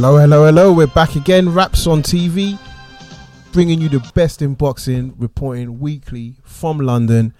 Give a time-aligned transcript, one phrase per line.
[0.00, 0.72] Hello, hello, hello.
[0.72, 1.48] We're back again.
[1.52, 2.56] Wraps on TV,
[3.50, 7.34] bringing you the best in boxing, reporting weekly from London,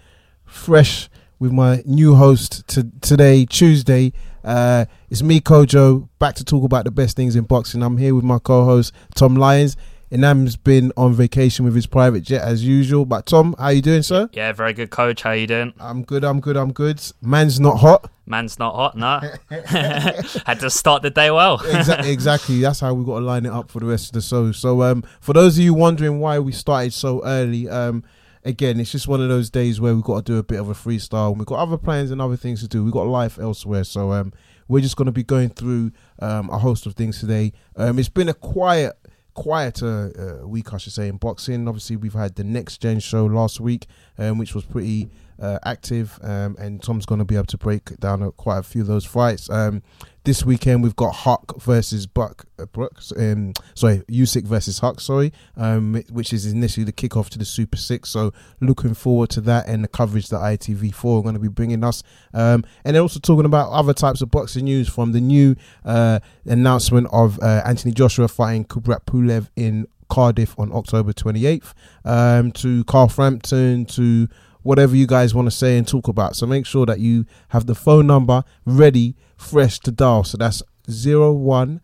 [0.45, 1.09] fresh
[1.39, 4.13] with my new host to today, Tuesday.
[4.43, 7.81] Uh, it's me, Kojo, back to talk about the best things in boxing.
[7.81, 9.77] I'm here with my co-host Tom Lyons.
[10.11, 13.05] Inam's been on vacation with his private jet as usual.
[13.05, 14.31] But Tom, how you doing, sir?
[14.33, 15.23] Yeah, very good, coach.
[15.23, 15.75] How you doing?
[15.79, 16.25] I'm good.
[16.25, 16.57] I'm good.
[16.57, 17.01] I'm good.
[17.21, 18.11] Man's not hot.
[18.27, 19.21] Man's not hot, no.
[19.67, 21.61] Had to start the day well.
[21.65, 22.61] exactly, exactly.
[22.61, 24.53] That's how we got to line it up for the rest of the show.
[24.53, 28.05] So, um, for those of you wondering why we started so early, um,
[28.45, 30.69] again, it's just one of those days where we've got to do a bit of
[30.69, 31.37] a freestyle.
[31.37, 32.85] We've got other plans and other things to do.
[32.85, 33.85] We've got life elsewhere.
[33.85, 34.33] So, um,
[34.69, 37.53] we're just going to be going through um, a host of things today.
[37.77, 38.98] Um, it's been a quiet
[39.39, 41.69] quieter uh, week, I should say, in boxing.
[41.69, 43.87] Obviously, we've had the next gen show last week,
[44.19, 45.09] um, which was pretty
[45.41, 48.83] uh, active, um, and Tom's going to be able to break down quite a few
[48.83, 49.49] of those fights.
[49.51, 49.83] Um,
[50.25, 55.33] this weekend we've got Huck versus Buck uh, Brooks, um, sorry, Usyk versus Huck, sorry,
[55.57, 58.11] um, which is initially the kickoff to the Super Six.
[58.11, 61.83] So looking forward to that and the coverage that ITV4 are going to be bringing
[61.83, 62.03] us,
[62.35, 66.21] um, and they're also talking about other types of boxing news from the new uh,
[66.45, 71.73] announcement of uh, Anthony Joshua fighting Kubrat Pulev in Cardiff on October 28th,
[72.05, 74.29] um, to Carl Frampton to
[74.63, 76.37] whatever you guys want to say and talk about.
[76.37, 80.25] So make sure that you have the phone number ready, fresh to dial.
[80.25, 81.81] So that's zero one.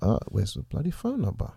[0.00, 1.52] Uh, where's the bloody phone number?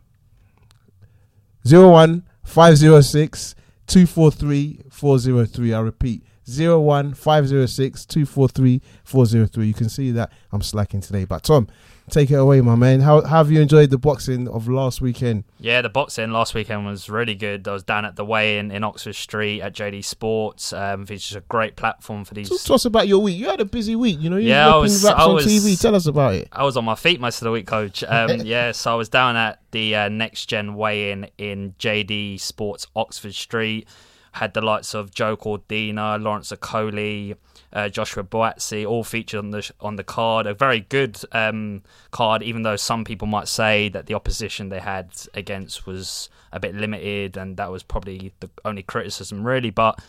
[1.68, 3.56] Zero one five zero six
[3.88, 5.74] two four three four zero three.
[5.74, 6.24] I repeat.
[6.48, 9.68] 01506 243 403.
[9.68, 11.26] You can see that I'm slacking today.
[11.26, 11.68] But Tom,
[12.12, 13.02] take it away, my man.
[13.02, 15.44] How, how have you enjoyed the boxing of last weekend?
[15.60, 17.68] Yeah, the boxing last weekend was really good.
[17.68, 21.36] I was down at the weigh-in in Oxford Street at JD Sports, um, which is
[21.36, 22.50] a great platform for these.
[22.50, 23.38] Talk to us about your week.
[23.38, 24.38] You had a busy week, you know.
[24.38, 25.04] You yeah, I was.
[25.06, 25.80] I was on TV.
[25.80, 26.48] Tell us about it.
[26.52, 28.04] I was on my feet most of the week, Coach.
[28.12, 32.86] Um, yeah, so I was down at the uh, next gen weigh-in in JD Sports
[32.94, 33.88] Oxford Street.
[34.34, 37.35] Had the likes of Joe Cordina, Lawrence Okolie,
[37.73, 40.46] uh, Joshua Buatsi, all featured on the on the card.
[40.46, 44.79] A very good um, card, even though some people might say that the opposition they
[44.79, 49.70] had against was a bit limited, and that was probably the only criticism, really.
[49.70, 50.02] But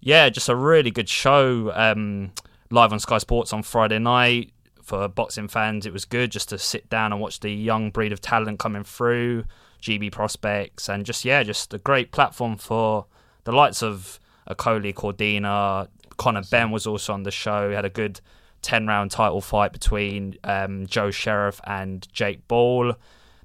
[0.00, 2.32] yeah, just a really good show um,
[2.70, 4.52] live on Sky Sports on Friday night
[4.82, 5.86] for boxing fans.
[5.86, 8.84] It was good just to sit down and watch the young breed of talent coming
[8.84, 9.44] through,
[9.82, 13.06] GB prospects, and just yeah, just a great platform for
[13.44, 17.68] the likes of Okolie, Cordina, Conor Benn was also on the show.
[17.68, 18.20] He had a good
[18.62, 22.94] 10 round title fight between um, Joe Sheriff and Jake Ball.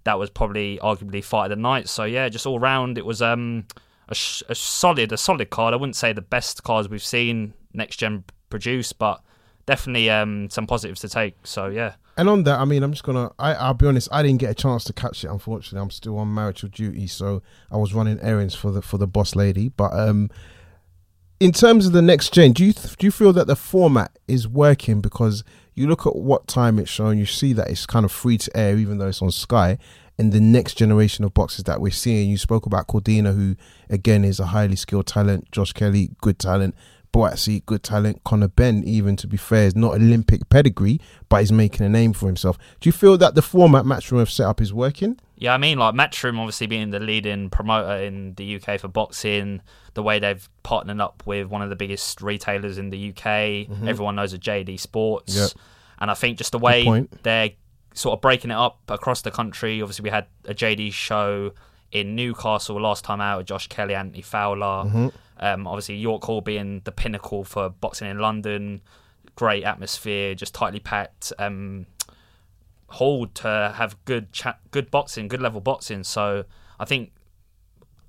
[0.03, 1.87] That was probably arguably fight of the night.
[1.87, 3.65] So yeah, just all round it was um,
[4.09, 5.73] a, sh- a, solid, a solid card.
[5.73, 9.21] I wouldn't say the best cards we've seen next gen produce, but
[9.65, 11.35] definitely um, some positives to take.
[11.43, 11.93] So yeah.
[12.17, 13.31] And on that, I mean, I'm just gonna.
[13.39, 14.09] I, I'll be honest.
[14.11, 15.29] I didn't get a chance to catch it.
[15.29, 17.41] Unfortunately, I'm still on marital duty, so
[17.71, 19.69] I was running errands for the for the boss lady.
[19.69, 20.29] But um,
[21.41, 24.19] in terms of the next gen, do you th- do you feel that the format
[24.27, 25.01] is working?
[25.01, 25.43] Because
[25.73, 28.55] you look at what time it's showing, you see that it's kind of free to
[28.55, 29.79] air, even though it's on Sky.
[30.19, 33.55] And the next generation of boxes that we're seeing, you spoke about Cordina, who
[33.89, 35.51] again is a highly skilled talent.
[35.51, 36.75] Josh Kelly, good talent.
[37.13, 38.23] Buatsi, good talent.
[38.23, 40.99] Conor Benn, even to be fair, is not Olympic pedigree,
[41.29, 42.57] but he's making a name for himself.
[42.79, 45.19] Do you feel that the format Matchroom have set up is working?
[45.35, 49.61] Yeah, I mean, like Matchroom obviously being the leading promoter in the UK for boxing,
[49.95, 53.23] the way they've partnered up with one of the biggest retailers in the UK.
[53.67, 53.87] Mm-hmm.
[53.87, 55.35] Everyone knows of JD Sports.
[55.35, 55.49] Yep.
[55.99, 57.51] And I think just the way they're
[57.93, 59.81] sort of breaking it up across the country.
[59.81, 61.51] Obviously, we had a JD show
[61.91, 64.85] in Newcastle last time out with Josh Kelly, Anthony Fowler.
[64.85, 65.07] Mm-hmm.
[65.41, 68.81] Um, obviously, York Hall being the pinnacle for boxing in London.
[69.35, 71.33] Great atmosphere, just tightly packed.
[71.39, 71.87] Um,
[72.87, 76.03] hall to have good chat, good boxing, good level boxing.
[76.03, 76.45] So
[76.79, 77.11] I think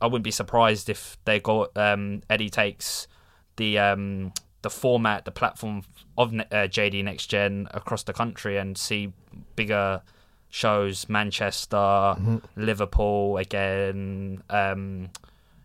[0.01, 3.07] I wouldn't be surprised if they got um, Eddie takes
[3.57, 4.33] the um,
[4.63, 5.83] the format, the platform
[6.19, 9.13] of uh, JD Next Gen across the country and see
[9.57, 10.03] bigger
[10.49, 12.39] shows, Manchester, mm-hmm.
[12.57, 14.43] Liverpool again.
[14.51, 15.11] Um,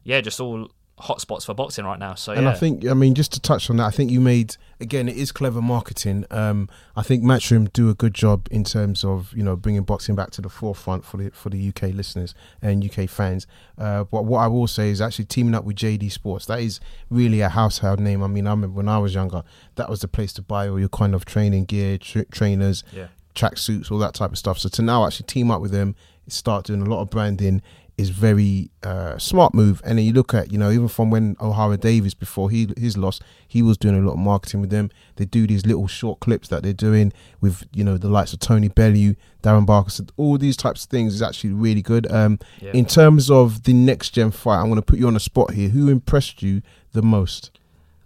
[0.03, 2.15] yeah, just all hotspots for boxing right now.
[2.15, 2.51] So, and yeah.
[2.51, 5.17] I think, I mean, just to touch on that, I think you made again, it
[5.17, 6.25] is clever marketing.
[6.31, 10.15] Um, I think Matchroom do a good job in terms of you know bringing boxing
[10.15, 13.47] back to the forefront for the for the UK listeners and UK fans.
[13.77, 16.45] Uh, but what I will say is actually teaming up with JD Sports.
[16.45, 16.79] That is
[17.09, 18.23] really a household name.
[18.23, 19.43] I mean, I remember when I was younger,
[19.75, 23.07] that was the place to buy all your kind of training gear, tra- trainers, yeah.
[23.35, 24.59] track suits, all that type of stuff.
[24.59, 25.95] So to now actually team up with them,
[26.27, 27.61] start doing a lot of branding
[27.97, 29.81] is very uh, smart move.
[29.83, 32.95] And then you look at, you know, even from when Ohara Davies before he his
[32.95, 34.91] loss, he was doing a lot of marketing with them.
[35.15, 37.11] They do these little short clips that they're doing
[37.41, 39.89] with, you know, the likes of Tony Bellew, Darren Barker.
[39.89, 42.09] So all these types of things is actually really good.
[42.11, 42.71] Um, Yeah.
[42.73, 45.51] In terms of the next gen fight, I'm going to put you on the spot
[45.51, 45.69] here.
[45.69, 46.61] Who impressed you
[46.91, 47.49] the most?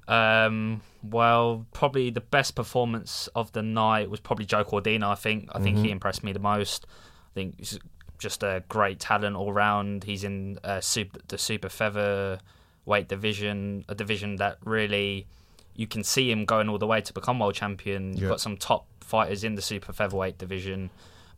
[0.08, 5.06] Um, well, probably the best performance of the night was probably Joe Cordina.
[5.06, 5.50] I think.
[5.54, 6.86] I think he impressed me the most.
[7.32, 7.80] I think he's
[8.22, 10.04] just a great talent all round.
[10.06, 12.40] He's in uh, super, the super feather
[12.86, 15.28] weight division, a division that really
[15.76, 18.14] you can see him going all the way to become world champion.
[18.14, 18.30] You've Yeah.
[18.30, 20.90] got some top fighters in the super featherweight division.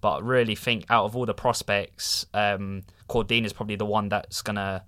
[0.02, 4.10] But I really think out of all the prospects, um, Cordina is probably the one
[4.10, 4.84] that's gonna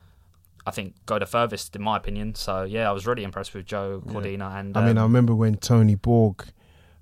[0.68, 2.36] I think go the furthest in my opinion.
[2.36, 5.34] So yeah, I was really impressed with Joe Cordina and I mean, I um, remember
[5.36, 6.44] when Tony Borg,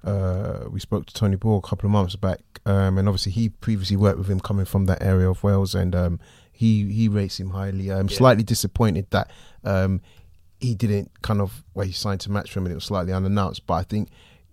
[0.04, 3.50] uh, we spoke to Tony Borg a couple of months back, um, and obviously he
[3.50, 6.20] previously worked with him coming from that area of Wales, and um,
[6.52, 7.92] he he rates him highly.
[7.92, 8.18] I'm Yeah.
[8.18, 9.30] slightly disappointed that
[9.64, 10.02] um,
[10.60, 13.76] he didn't kind of well he signed to Matchroom and it was slightly unannounced, but
[13.76, 14.10] I think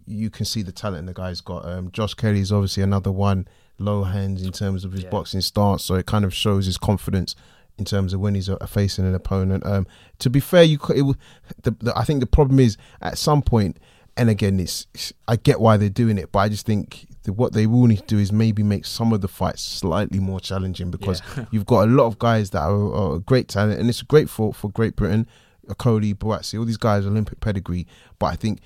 [0.07, 1.65] you can see the talent the guy's got.
[1.67, 3.47] Um, Josh Kelly is obviously another one,
[3.79, 5.11] low hands in terms of his Yeah.
[5.11, 7.35] boxing stance, so it kind of shows his confidence
[7.79, 9.65] in terms of when he's facing an opponent.
[9.65, 9.87] Um,
[10.19, 11.17] to be fair, you could, it,
[11.63, 13.79] the, the, I think the problem is at some point,
[14.21, 17.33] and again, it's, it's I get why they're doing it, but I just think that
[17.33, 20.41] what they will need to do is maybe make some of the fights slightly more
[20.41, 21.47] challenging because Yeah.
[21.51, 24.53] you've got a lot of guys that are, are great talent, and it's great for
[24.53, 25.27] for Great Britain.
[25.79, 27.87] Cody, Buatsi, all these guys Olympic pedigree,
[28.19, 28.59] but I think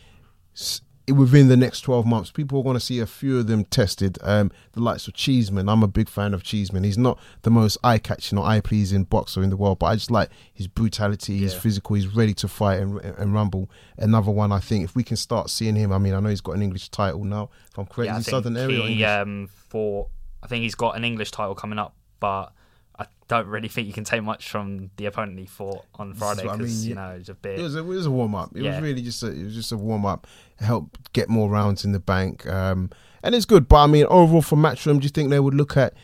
[1.09, 4.19] within the next 12 months, people are going to see a few of them tested.
[4.23, 5.69] Um, the likes of Cheeseman.
[5.69, 6.85] I'm a big fan of Cheeseman.
[6.85, 9.95] He's not the most eye catching or eye pleasing boxer in the world, but I
[9.97, 11.97] just like his brutality, his physical.
[11.97, 13.69] He's ready to fight and, and rumble.
[13.99, 16.41] Another one, I think, if we can start seeing him, I mean, I know he's
[16.41, 18.07] got an English title now, if I'm correct.
[18.07, 20.09] yeah, Is he Southern area he um for
[20.43, 22.53] I think he's got an English title coming up, but
[22.99, 26.45] I don't really think you can take much from the opponent he fought on Friday
[26.45, 28.11] what I because mean, you know it's a bit It was a, it was a
[28.11, 28.51] warm up.
[28.55, 28.73] It Yeah.
[28.75, 30.27] was really just a, it was just a warm up,
[30.61, 32.91] help get more rounds in the bank, um,
[33.23, 33.67] and it's good.
[33.69, 35.95] But I mean, overall for Matchroom, do you think they would look at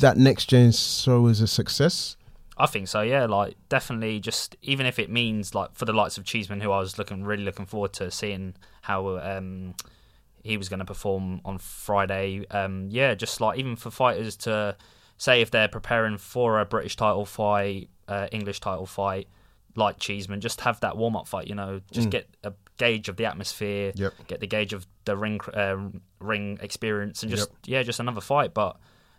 [0.00, 2.16] that next gen show as a success?
[2.56, 3.26] I think so, yeah.
[3.26, 6.78] Like definitely, just even if it means like for the likes of Cheeseman, who I
[6.80, 9.74] was looking really looking forward to seeing how um,
[10.42, 12.46] he was going to perform on Friday.
[12.50, 14.76] Um, yeah, just like even for fighters to
[15.18, 19.28] say if they're preparing for a British title fight, uh, English title fight,
[19.76, 21.46] like Cheeseman, just have that warm up fight.
[21.48, 24.14] You know, just get a gauge of the atmosphere, Yep.
[24.28, 28.54] get the gauge of the ring um, ring experience, and just yeah, just another fight.
[28.54, 28.76] But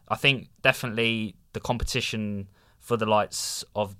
[0.07, 2.47] I think definitely the competition
[2.79, 3.95] for the likes of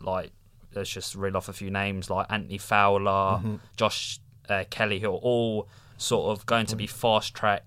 [0.00, 0.32] like
[0.74, 3.40] let's just reel off a few names like Anthony Fowler,
[3.76, 4.18] Josh
[4.48, 5.68] uh, Kelly, who are all
[5.98, 7.66] sort of going to be fast tracked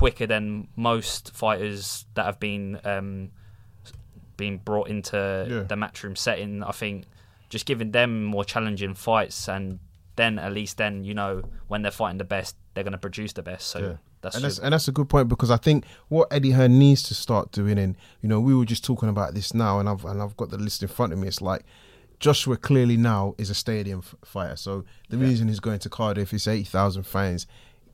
[0.00, 3.30] quicker than most fighters that have been um,
[4.36, 5.16] being brought into
[5.48, 5.62] Yeah.
[5.62, 6.62] the matchroom setting.
[6.62, 7.04] I think
[7.48, 9.78] just giving them more challenging fights and
[10.16, 13.32] then at least then you know when they're fighting the best they're going to produce
[13.32, 13.96] the best so Yeah.
[14.22, 17.02] that's, and that's and that's a good point because I think what Eddie Hearn needs
[17.04, 20.04] to start doing, and you know, we were just talking about this now, and I've
[20.04, 21.28] and I've got the list in front of me.
[21.28, 21.62] It's like
[22.20, 26.32] Joshua clearly now is a stadium f- fighter, so the reason he's going to Cardiff
[26.32, 27.46] is eighty thousand fans.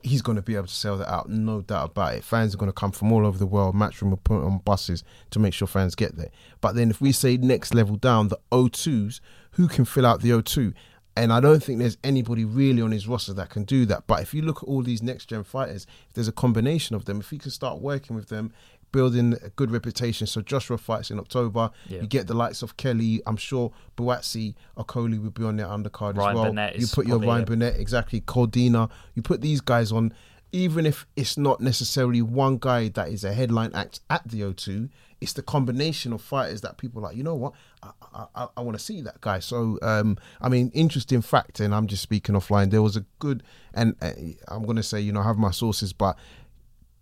[0.03, 2.23] He's going to be able to sell that out, no doubt about it.
[2.23, 3.75] Fans are going to come from all over the world.
[3.75, 6.31] Matchroom will put on buses to make sure fans get there.
[6.59, 9.19] But then, if we say next level down, the O2s,
[9.51, 10.73] who can fill out the O2?
[11.15, 14.07] And I don't think there's anybody really on his roster that can do that.
[14.07, 17.05] But if you look at all these next gen fighters, if there's a combination of
[17.05, 18.53] them, if he can start working with them,
[18.91, 20.27] building a good reputation.
[20.27, 21.71] So Joshua fights in October.
[21.87, 22.01] Yeah.
[22.01, 23.21] You get the likes of Kelly.
[23.25, 26.43] I'm sure Buatsi, or Coley will be on their undercard Ryan as well.
[26.45, 28.89] Burnett you put your Ryan Burnett, exactly, Cordina.
[29.15, 30.13] You put these guys on,
[30.51, 34.89] even if it's not necessarily one guy that is a headline act at the O2,
[35.21, 38.61] it's the combination of fighters that people are like, you know what, I, I, I,
[38.61, 39.37] want to see that guy.
[39.37, 42.71] So, um, I mean, interesting fact, and I'm just speaking offline.
[42.71, 44.13] There was a good, and uh,
[44.47, 46.17] I'm going to say, you know, I have my sources, but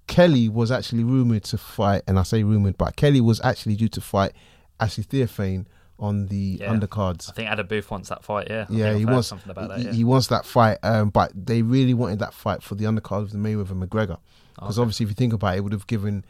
[0.10, 3.88] Kelly was actually rumored to fight, and I say rumored, but Kelly was actually due
[3.90, 4.34] to fight
[4.80, 5.66] Ashley Theophane
[6.00, 6.74] on the Yeah.
[6.74, 7.30] undercards.
[7.30, 9.80] I think Adam Booth wants that fight yeah I Yeah, he wants something about that
[9.80, 9.92] he, yeah.
[9.92, 13.32] he wants that fight, um, but they really wanted that fight for the undercard of
[13.32, 14.18] the Mayweather McGregor
[14.56, 16.26] because obviously, if you think about it, it would have given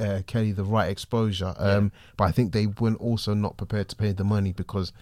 [0.00, 1.54] uh, Kelly the right exposure.
[1.58, 4.92] Um, But I think they weren't also not prepared to pay the money because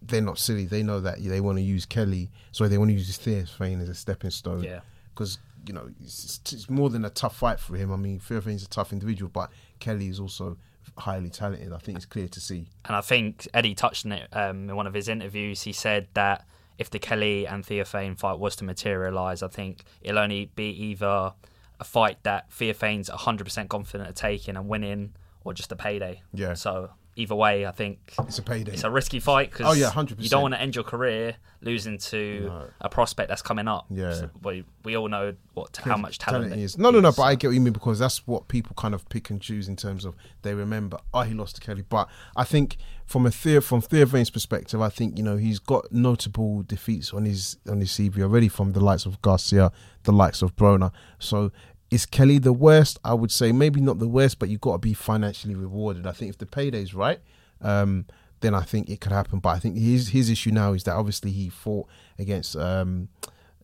[0.00, 0.64] they're not silly.
[0.64, 3.88] They know that they want to use Kelly, so they want to use Theophane as
[3.88, 4.62] a stepping stone.
[4.62, 4.80] Yeah.
[5.14, 5.38] because
[5.68, 7.92] you know it's, it's more than a tough fight for him.
[7.92, 10.56] I mean, Theophane's a tough individual, but Kelly is also
[10.96, 11.72] highly talented.
[11.72, 12.68] I think it's clear to see.
[12.86, 15.62] And I think Eddie touched on it um, in one of his interviews.
[15.62, 16.46] He said that
[16.78, 21.32] if the Kelly and Theophane fight was to materialise, I think it'll only be either
[21.80, 26.22] a fight that Theophane's 100% confident of taking and winning, or just a payday.
[26.32, 26.54] Yeah.
[26.54, 28.72] So either way, I think It's a payday.
[28.72, 30.14] it's a risky fight because Oh, yeah, 100%.
[30.22, 32.64] you don't want to end your career losing to No.
[32.80, 33.86] a prospect that's coming up.
[33.90, 34.12] Yeah.
[34.14, 36.78] So we, we all know what how much talent, he it is.
[36.78, 37.10] No, no, no.
[37.12, 39.66] But I get what you mean because that's what people kind of pick and choose
[39.68, 40.98] in terms of they remember.
[41.12, 41.82] Oh, he lost to Kelly.
[41.88, 45.90] But I think from a Theo, from Theophane's perspective, I think you know he's got
[45.92, 49.72] notable defeats on his on his CV already from the likes of Garcia,
[50.04, 50.92] the likes of Broner.
[51.18, 51.50] So.
[51.90, 52.98] Is Kelly the worst?
[53.04, 56.06] I would say maybe not the worst, but you've got to be financially rewarded.
[56.06, 57.20] I think if the payday's right,
[57.62, 58.04] um,
[58.40, 59.38] then I think it could happen.
[59.38, 61.86] But I think his his issue now is that obviously he fought
[62.18, 63.08] against um,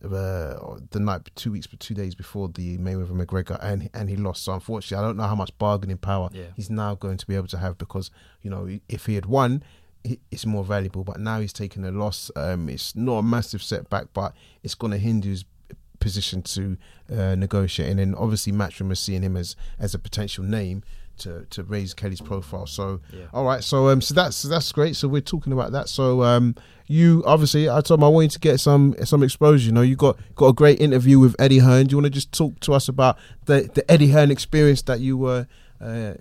[0.03, 4.15] uh, the night two weeks but two days before the Mayweather McGregor and and he
[4.15, 4.43] lost.
[4.43, 6.45] So unfortunately, I don't know how much bargaining power Yeah.
[6.55, 9.63] he's now going to be able to have because you know if he had won.
[10.29, 12.29] It's more valuable, but now he's taken a loss.
[12.35, 15.45] Um, it's not a massive setback, but it's going to hinder his
[15.99, 16.77] position to
[17.11, 17.89] uh, negotiate.
[17.89, 20.83] And then obviously, Matchroom is seeing him as as a potential name
[21.19, 22.67] to to raise Kelly's profile.
[22.67, 23.25] So, Yeah.
[23.33, 24.95] all right, so um, so that's that's great.
[24.95, 25.87] So we're talking about that.
[25.89, 26.55] So um,
[26.87, 29.65] you obviously, I told him I want you to get some some exposure.
[29.67, 31.87] You know, you got got a great interview with Eddie Hearn.
[31.87, 34.99] Do you want to just talk to us about the the Eddie Hearn experience that
[34.99, 35.47] you were?
[35.79, 36.15] Uh,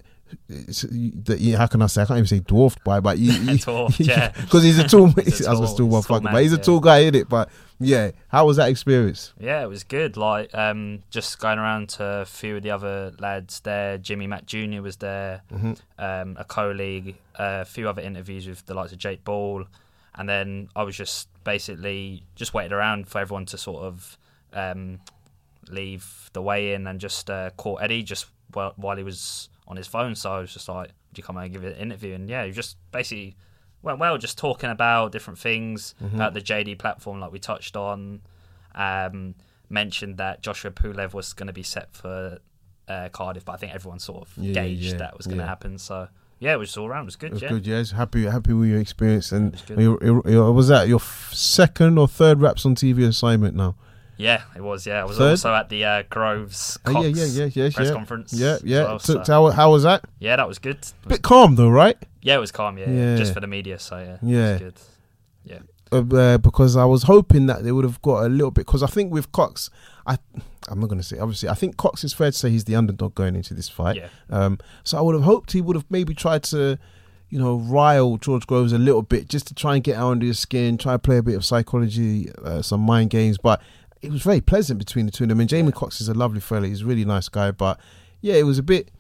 [0.48, 2.02] that you, how can I say?
[2.02, 4.28] I can't even say dwarfed by, but you, you Dwarfed, yeah.
[4.40, 5.06] because he's a tall.
[5.24, 6.62] He's a I was tall- still one tall but he's a yeah.
[6.62, 7.28] tall guy in it.
[7.28, 7.50] But
[7.80, 9.32] yeah, how was that experience?
[9.38, 10.16] Yeah, it was good.
[10.16, 13.98] Like um, just going around to a few of the other lads there.
[13.98, 14.80] Jimmy Matt Jr.
[14.80, 15.42] was there.
[15.52, 15.72] Mm-hmm.
[15.98, 17.16] Um, a colleague.
[17.36, 19.64] a few other interviews with the likes of Jake Ball,
[20.14, 24.18] and then I was just basically just waited around for everyone to sort of
[24.52, 25.00] um,
[25.68, 29.76] leave the way in and just uh, caught Eddie just while, while he was on
[29.76, 30.14] his phone.
[30.14, 32.44] So I was just like, "Would you come and give it an interview?" And yeah,
[32.44, 33.36] he just basically
[33.84, 36.16] went well, just talking about different things Mm-hmm.
[36.16, 38.20] about the JD platform, like we touched on.
[38.74, 39.34] Um,
[39.70, 42.38] mentioned that Joshua Pulev was going to be set for
[42.88, 45.44] uh, Cardiff, but I think everyone sort of Yeah, gauged yeah, that was going to
[45.44, 45.48] yeah.
[45.48, 45.78] happen.
[45.78, 47.02] So yeah, it was all around.
[47.02, 47.30] It was good.
[47.30, 47.48] It was yeah.
[47.48, 47.66] good.
[47.66, 49.32] Yes, happy happy with your experience.
[49.32, 53.54] And was you, you, was that your f- second or third Wraps on TV assignment
[53.56, 53.76] now?
[54.16, 54.86] Yeah, it was.
[54.86, 55.30] Yeah, I was Third?
[55.30, 57.92] also at the uh, Groves Oh, Cox yeah, yeah, yeah, yeah, press yeah.
[57.94, 58.32] conference.
[58.32, 58.82] Yeah, yeah.
[58.84, 60.04] well, So- how, how was that?
[60.20, 60.76] yeah, that was good.
[60.76, 61.96] It was- Bit calm though, right?
[62.22, 62.78] yeah, it was calm.
[62.78, 63.16] Yeah, Yeah.
[63.16, 63.78] just for the media.
[63.78, 64.58] So yeah, Yeah.
[64.58, 64.74] good.
[65.44, 65.58] Yeah,
[65.92, 68.66] Uh, uh, because I was hoping that they would have got a little bit.
[68.66, 69.68] Because I think with Cox,
[70.06, 70.18] I
[70.70, 71.48] I'm not going to say obviously.
[71.50, 73.96] I think Cox is fair to say he's the underdog going into this fight.
[73.96, 76.78] yeah, Um, so I would have hoped he would have maybe tried to,
[77.28, 80.24] you know, rile George Groves a little bit just to try and get out under
[80.24, 83.36] his skin, try to play a bit of psychology, uh, some mind games.
[83.36, 83.60] But
[84.04, 85.40] it was very pleasant between the two of them.
[85.40, 86.66] And Jamie Cox is a lovely fella.
[86.66, 87.50] He's a really nice guy.
[87.50, 87.80] But
[88.20, 88.90] yeah, it was a bit.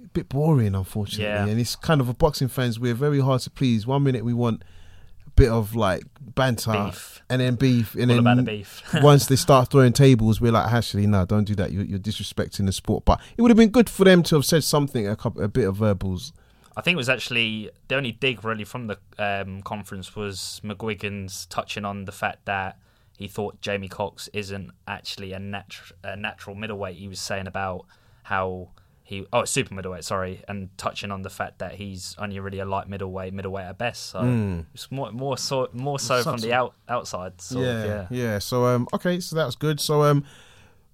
[0.00, 1.46] A bit boring, unfortunately, Yeah.
[1.46, 2.78] and it's kind of a boxing fans.
[2.78, 3.86] We're very hard to please.
[3.86, 4.62] One minute we want
[5.26, 7.22] a bit of like banter, Beef.
[7.30, 8.82] and then beef, and all then about the beef.
[9.02, 11.72] once they start throwing tables, we're like, actually, no, don't do that.
[11.72, 13.06] You're, you're disrespecting the sport.
[13.06, 15.48] But it would have been good for them to have said something, a, couple, a
[15.48, 16.34] bit of verbals.
[16.76, 21.46] I think it was actually the only dig really from the um, conference was McGuigan's
[21.46, 22.76] touching on the fact that
[23.16, 26.96] he thought Jamie Cox isn't actually a, natu- a natural middleweight.
[26.96, 27.86] He was saying about
[28.24, 28.70] how
[29.04, 32.64] he oh super middleweight, sorry, and touching on the fact that he's only really a
[32.64, 34.06] light middleweight, middleweight at best.
[34.06, 37.40] So it's more more so more so from the out outside.
[37.40, 38.06] Sort yeah, of, yeah.
[38.10, 38.38] yeah.
[38.38, 39.78] So um, okay, so that's good.
[39.78, 40.24] So um,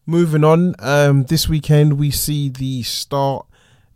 [0.07, 0.75] moving on.
[0.81, 3.47] Um, this weekend we see the start,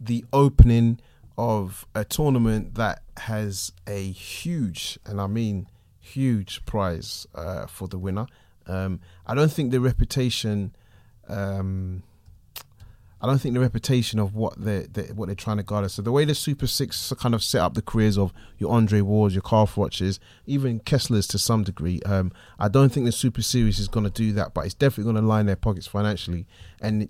[0.00, 1.00] the opening
[1.36, 5.66] of a tournament that has a huge, and I mean
[6.04, 8.26] huge prize uh, for the winner.
[8.66, 10.74] Um, I don't think the reputation.
[11.28, 12.02] Um,
[13.20, 15.88] I don't think the reputation of what they're, they what they're trying to garner.
[15.88, 19.00] So the way the Super Six kind of set up the careers of your Andre
[19.00, 23.40] Wards, your Carl Froches, even Kessler's to some degree, um, I don't think the Super
[23.40, 24.52] Series is going to do that.
[24.52, 26.46] But it's definitely going to line their pockets financially,
[26.82, 27.08] and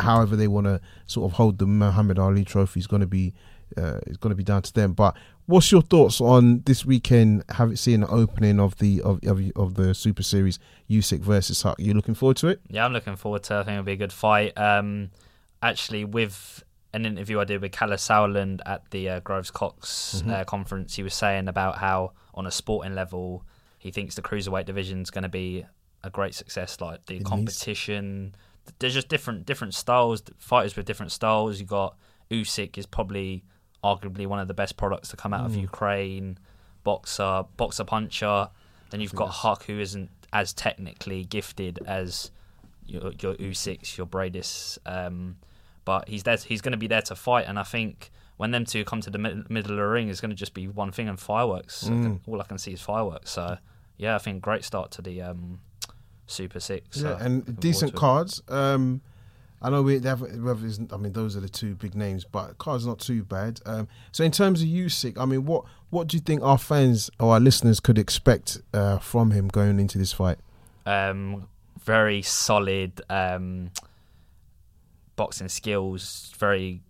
[0.00, 3.32] however they want to sort of hold the Muhammad Ali Trophy is going to be
[3.76, 4.94] uh, is going to be down to them.
[4.94, 7.44] But what's your thoughts on this weekend?
[7.50, 10.58] Having seen the opening of the of of, of the Super Series,
[10.90, 11.76] Usyk versus Huck.
[11.78, 12.60] You looking forward to it?
[12.68, 13.54] Yeah, I'm looking forward to.
[13.56, 13.60] it.
[13.60, 14.56] I think it'll be a good fight.
[14.58, 15.10] Um,
[15.62, 16.62] actually, with
[16.92, 21.02] an interview I did with Kalle Sauerland at the uh, Groves Cox uh, conference, he
[21.02, 23.44] was saying about how, on a sporting level,
[23.78, 25.66] he thinks the cruiserweight division is going to be
[26.02, 26.80] a great success.
[26.80, 28.34] Like the needs- competition,
[28.78, 31.60] there's just different different styles, fighters with different styles.
[31.60, 31.96] You got
[32.30, 33.44] Usyk is probably
[33.90, 36.38] arguably one of the best products to come out of Ukraine.
[36.84, 38.48] Boxer, boxer puncher.
[38.90, 42.30] Then you've got Huck, who isn't as technically gifted as
[42.86, 45.36] your your Usyks, your Briedis, um,
[45.84, 46.36] but he's there.
[46.36, 49.10] He's going to be there to fight, and I think when them two come to
[49.10, 51.86] the mid- middle of the ring, it's going to just be one thing and fireworks.
[51.86, 53.30] I can- all I can see is fireworks.
[53.32, 53.58] So
[53.96, 55.58] yeah, I think great start to the um,
[56.28, 57.00] Super Six.
[57.00, 58.42] So yeah, and decent cards.
[58.48, 59.00] Um,
[59.66, 60.22] I know we have.
[60.22, 63.58] I mean, those are the two big names, but Car's not too bad.
[63.66, 67.10] Um, so in terms of Usyk, I mean, what what do you think our fans
[67.18, 70.38] or our listeners could expect uh, from him going into this fight?
[70.86, 71.48] Um,
[71.82, 73.72] very solid um,
[75.16, 76.80] boxing skills, very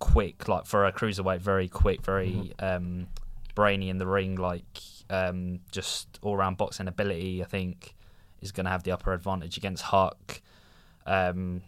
[0.00, 3.06] quick, like for a cruiserweight, very quick, very um,
[3.54, 7.44] brainy in the ring, like um, just all round boxing ability.
[7.44, 7.94] I think
[8.42, 10.42] is going to have the upper advantage against Huck.
[11.06, 11.62] Um,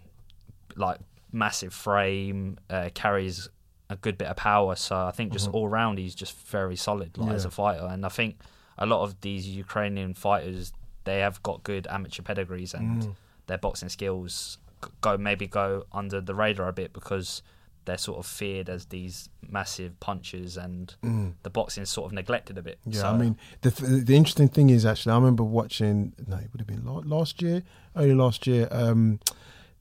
[0.77, 0.99] like
[1.33, 3.49] massive frame, uh, carries
[3.91, 4.75] a good bit of power.
[4.77, 7.87] So I think just all round he's just very solid like, as a fighter.
[7.87, 8.39] And I think
[8.79, 10.73] a lot of these Ukrainian fighters
[11.05, 13.15] they have got good amateur pedigrees and
[13.47, 14.59] their boxing skills
[15.01, 17.43] go maybe go under the radar a bit because
[17.85, 20.97] they're sort of feared as these massive punches and
[21.45, 22.81] the boxing sort of neglected a bit.
[22.85, 26.13] Yeah, So- I mean, the the interesting thing is actually, I remember watching.
[26.27, 27.63] No, it would have been last year,
[27.95, 28.67] early last year.
[28.73, 29.21] Um,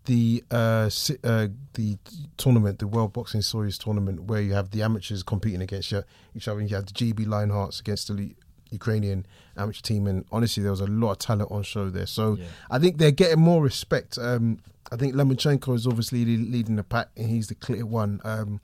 [0.06, 0.90] the uh,
[1.24, 1.98] uh, the
[2.38, 5.94] tournament, the World Boxing Series tournament, where you have the amateurs competing against
[6.36, 6.62] each other.
[6.62, 8.36] You have the GB Lionhearts against the
[8.72, 9.26] Ukrainian
[9.58, 12.06] amateur team, and honestly, there was a lot of talent on show there.
[12.08, 12.46] So Yeah.
[12.70, 14.18] I think they're getting more respect.
[14.18, 14.60] Um,
[14.92, 18.22] I think Lomachenko is obviously leading the pack, and he's the clear one.
[18.24, 18.62] Um,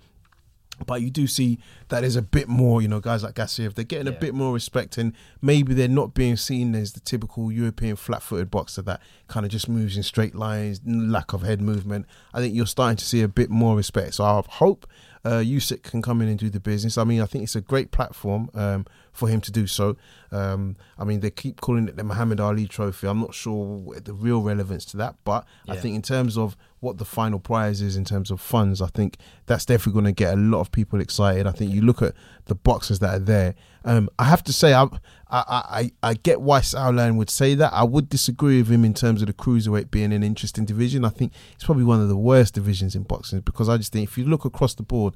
[0.85, 3.85] but you do see that there's a bit more, you know, guys like Gassiev, they're
[3.85, 7.95] getting a bit more respect, and maybe they're not being seen as the typical European
[7.95, 12.05] flat-footed boxer that kind of just moves in straight lines, lack of head movement.
[12.33, 14.15] I think you're starting to see a bit more respect.
[14.15, 14.87] So I hope
[15.23, 16.97] uh, Usyk can come in and do the business.
[16.97, 19.97] I mean, I think it's a great platform um, for him to do so.
[20.31, 23.07] Um, I mean, they keep calling it the Muhammad Ali Trophy.
[23.07, 26.97] I'm not sure the real relevance to that, but I think in terms of what
[26.97, 30.33] the final prize is in terms of funds, I think that's definitely going to get
[30.33, 31.45] a lot of people excited.
[31.45, 32.13] I think you look at
[32.45, 33.55] the boxers that are there.
[33.85, 34.83] Um, I have to say, I,
[35.29, 37.71] I, I, I get why Sauerland would say that.
[37.73, 41.05] I would disagree with him in terms of the cruiserweight being an interesting division.
[41.05, 44.07] I think it's probably one of the worst divisions in boxing because I just think
[44.07, 45.15] if you look across the board,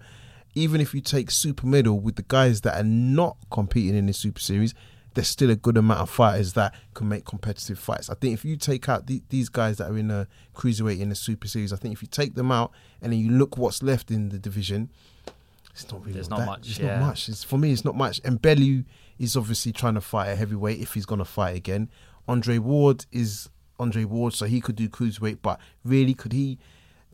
[0.56, 4.14] even if you take super middle with the guys that are not competing in the
[4.14, 4.74] super series,
[5.14, 8.10] there's still a good amount of fighters that can make competitive fights.
[8.10, 11.10] I think if you take out the, these guys that are in the cruiserweight in
[11.10, 13.82] the super series, I think if you take them out and then you look what's
[13.84, 14.90] left in the division,
[15.72, 17.00] it's not really There's not that- much, It's yeah.
[17.00, 17.30] not much.
[17.30, 18.20] It's, for me, it's not much.
[18.24, 18.84] And Bellew
[19.20, 21.90] is obviously trying to fight a heavyweight if he's going to fight again.
[22.28, 26.58] Andre Ward is Andre Ward, so he could do cruiserweight, but really, could he?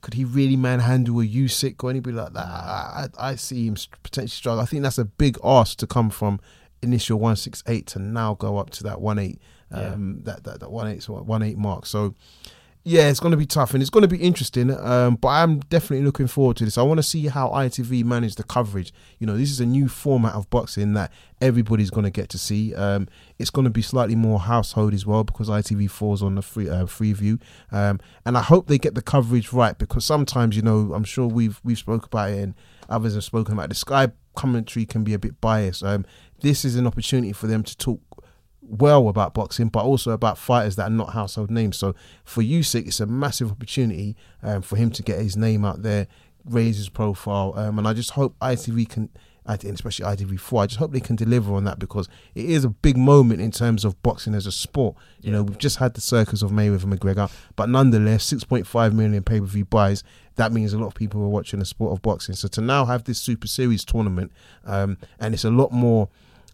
[0.02, 2.46] Could he really manhandle a Usyk or anybody like that?
[2.46, 4.62] I, I, I see him potentially struggle.
[4.62, 6.40] I think that's a big ask to come from
[6.82, 9.40] initial one six eight to now go up to that one eight,
[9.72, 11.86] um, that that that one eight one eight mark.
[11.86, 12.16] So
[12.84, 14.72] yeah, it's going to be tough and it's going to be interesting.
[14.72, 16.80] Um, but I'm definitely looking forward to this.
[16.80, 18.92] I want to see how ITV manage the coverage.
[19.20, 22.40] You know, this is a new format of boxing that everybody's going to get to
[22.40, 22.74] see.
[22.74, 26.42] Um, it's going to be slightly more household as well because ITV falls on the
[26.42, 27.38] free uh, free view.
[27.72, 31.28] Um, and I hope they get the coverage right because sometimes, you know, I'm sure
[31.28, 32.56] we've we've spoke about it and
[32.90, 33.70] others have spoken about it.
[33.70, 35.84] the Sky commentary can be a bit biased.
[35.84, 36.06] Um,
[36.42, 38.02] this is an opportunity for them to talk
[38.72, 41.78] well about boxing, but also about fighters that are not household names.
[41.78, 45.84] So for Usyk, it's a massive opportunity um, for him to get his name out
[45.84, 46.08] there,
[46.46, 49.10] raise his profile, um, and I just hope ITV can.
[49.48, 52.96] Especially ITV4, I just hope they can deliver on that because it is a big
[52.96, 54.96] moment in terms of boxing as a sport.
[55.20, 59.40] You know, we've just had the circus of Mayweather McGregor, but nonetheless, 6.5 million pay
[59.40, 60.04] per view buys.
[60.36, 62.36] That means a lot of people are watching the sport of boxing.
[62.36, 64.32] So to now have this Super Series tournament,
[64.64, 66.08] um, and it's a lot more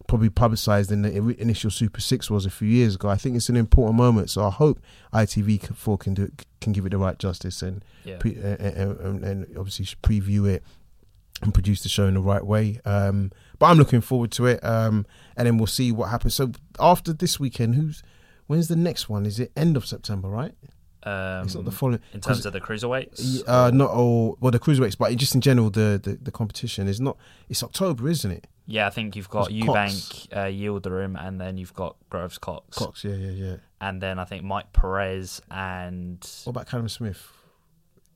[0.07, 3.09] probably publicised than the initial Super Six was a few years ago.
[3.09, 4.29] I think it's an important moment.
[4.29, 4.79] So I hope
[5.13, 8.17] ITV4 can do it, can give it the right justice and Yeah.
[8.17, 8.59] pre- and,
[8.99, 10.63] and, and obviously preview it
[11.41, 12.79] and produce the show in the right way.
[12.85, 16.33] Um, but I'm looking forward to it, um, and then we'll see what happens.
[16.35, 18.01] So after this weekend, who's
[18.47, 19.25] when's the next one?
[19.25, 20.29] Is it end of September?
[20.29, 20.53] Right?
[21.03, 21.99] Um, it's not the following.
[22.13, 23.43] in terms of the cruiserweights.
[23.47, 26.99] uh, not all well the cruiserweights, but just in general the, the the competition is
[27.01, 27.17] not.
[27.49, 28.47] It's October, isn't it?
[28.69, 29.49] Yeah, I think you've got.
[29.49, 32.77] Eubank, uh, Yildirim, and then you've got Groves Cox.
[32.77, 33.55] Cox, yeah, yeah, yeah.
[33.79, 37.31] And then I think Mike Perez and What about Callum Smith?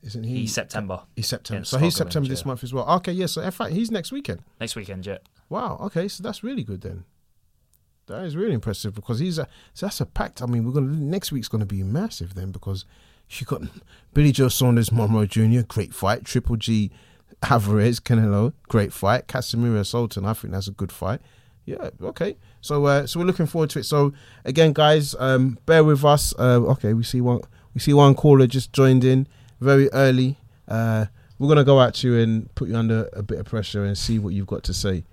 [0.02, 0.40] Isn't he?
[0.40, 1.02] he's September.
[1.16, 1.64] He's September.
[1.64, 2.88] So he's September this month as well.
[2.96, 3.26] Okay, yeah.
[3.26, 4.42] So in fact, he's next weekend.
[4.60, 5.18] Next weekend, yeah.
[5.48, 5.78] Wow.
[5.82, 7.04] Okay, so that's really good then.
[8.06, 10.42] That is really impressive because he's a so that's a packed.
[10.42, 12.84] I mean, we're gonna next week's gonna be massive then because
[13.30, 13.62] you got
[14.12, 15.60] Billy Joe Saunders, Monroe Jr.
[15.66, 16.24] Great fight.
[16.24, 16.90] Triple G,
[17.42, 19.26] Alvarez, Canelo, great fight.
[19.28, 20.24] Casimero, Sultan.
[20.24, 21.20] I think that's a good fight.
[21.64, 21.90] Yeah.
[22.02, 22.36] Okay.
[22.60, 23.84] So uh, so we're looking forward to it.
[23.84, 24.12] So
[24.44, 26.34] again, guys, um, bear with us.
[26.38, 27.40] Uh, okay, we see one
[27.74, 29.26] we see one caller just joined in
[29.60, 30.38] very early.
[30.68, 31.06] Uh,
[31.38, 34.18] we're gonna go at you and put you under a bit of pressure and see
[34.18, 35.04] what you've got to say.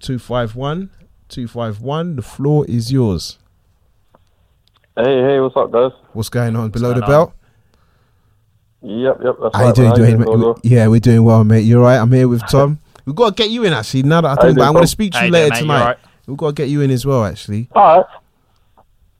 [0.00, 0.90] 251
[1.28, 3.38] 251 the floor is yours
[4.96, 5.92] Hey, hey, what's up, guys?
[6.12, 7.10] what's going on below going the on?
[7.10, 7.32] belt
[8.82, 9.34] Yep, yep.
[9.42, 9.96] That's How you right, doing, man.
[9.96, 9.98] Dwayne?
[9.98, 10.24] How you doing, mate?
[10.26, 10.60] Dodo?
[10.62, 11.60] Yeah, we're doing well, mate.
[11.60, 11.96] You're right.
[11.98, 12.78] I'm here with Tom.
[13.04, 14.02] We've got to get you in actually.
[14.02, 15.50] Now that I think about, it, I'm going to speak to How you you later
[15.50, 15.80] doing, tonight.
[15.80, 15.96] alright?
[16.26, 17.68] We've got to get you in as well, actually.
[17.74, 18.06] All right.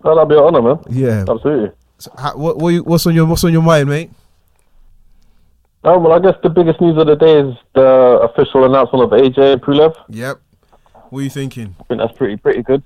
[0.02, 0.78] Well, that'll be an honour, man.
[0.90, 1.24] Yeah.
[1.28, 1.70] Absolutely.
[1.98, 4.10] So, what, what you, what's on your What's on your mind, mate?
[5.84, 9.10] Oh, well, I guess the biggest news of the day is the official announcement of
[9.18, 9.94] AJ Pulev.
[10.08, 10.40] Yep.
[11.10, 11.74] What are you thinking?
[11.80, 12.82] I think that's pretty pretty good.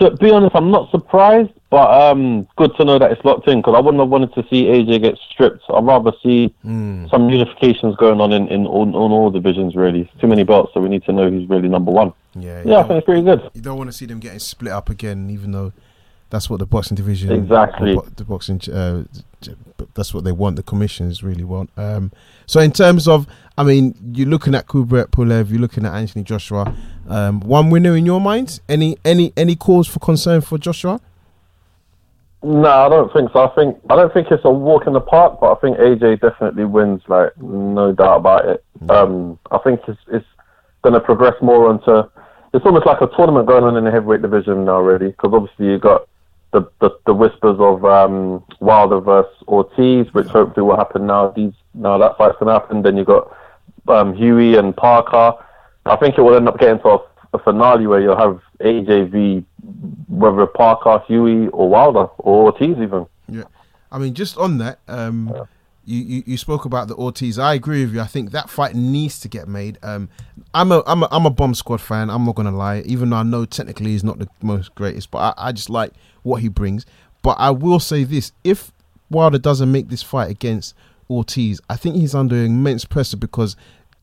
[0.00, 3.58] To be honest, I'm not surprised, but um, good to know that it's locked in
[3.60, 5.62] because I wouldn't have wanted to see AJ get stripped.
[5.68, 7.10] I'd rather see Mm.
[7.10, 10.02] some unifications going on in, in all, on all divisions, really.
[10.02, 12.12] It's too many belts, so we need to know who's really number one.
[12.36, 12.62] Yeah.
[12.64, 13.50] Yeah, I think it's pretty good.
[13.54, 15.72] you don't want to see them getting split up again, even though
[16.30, 17.94] that's what the boxing division, Exactly.
[17.96, 19.02] the, the boxing, uh,
[19.94, 20.56] that's what they want.
[20.56, 21.70] The commissions really want.
[21.76, 22.12] Um,
[22.46, 26.24] so in terms of, I mean, you're looking at Kubrat Pulev, you're looking at Anthony
[26.24, 26.74] Joshua.
[27.08, 28.60] Um, one winner in your mind?
[28.68, 31.00] Any any any cause for concern for Joshua?
[32.42, 33.40] No, I don't think so.
[33.40, 36.20] I think I don't think it's a walk in the park, but I think AJ
[36.20, 37.02] definitely wins.
[37.08, 38.64] Like no doubt about it.
[38.88, 40.26] Um, I think it's it's
[40.82, 42.08] going to progress more onto.
[42.54, 45.66] It's almost like a tournament going on in the heavyweight division now, really, because obviously
[45.66, 46.08] you got
[46.52, 51.28] the, the the whispers of um, Wilder versus Ortiz, which hopefully will happen now.
[51.30, 52.82] These now that fight's going to happen.
[52.82, 53.36] Then you've got
[53.88, 55.34] um, Hughie and Parker.
[55.86, 56.98] I think it will end up getting to a,
[57.34, 59.44] a finale where you'll have AJ v
[60.08, 63.06] whether Parker, Hughie, or Wilder or Ortiz even.
[63.28, 63.44] Yeah,
[63.92, 65.34] I mean, just on that, um,
[65.88, 67.38] you, you you spoke about the Ortiz.
[67.38, 68.00] I agree with you.
[68.00, 69.78] I think that fight needs to get made.
[69.82, 70.08] Um,
[70.54, 72.10] I'm a I'm a I'm a bomb squad fan.
[72.10, 75.18] I'm not gonna lie, even though I know technically he's not the most greatest, but
[75.38, 76.84] I, I just like what he brings.
[77.22, 78.70] But I will say this: if
[79.10, 80.74] Wilder doesn't make this fight against
[81.08, 83.56] Ortiz, I think he's under immense pressure because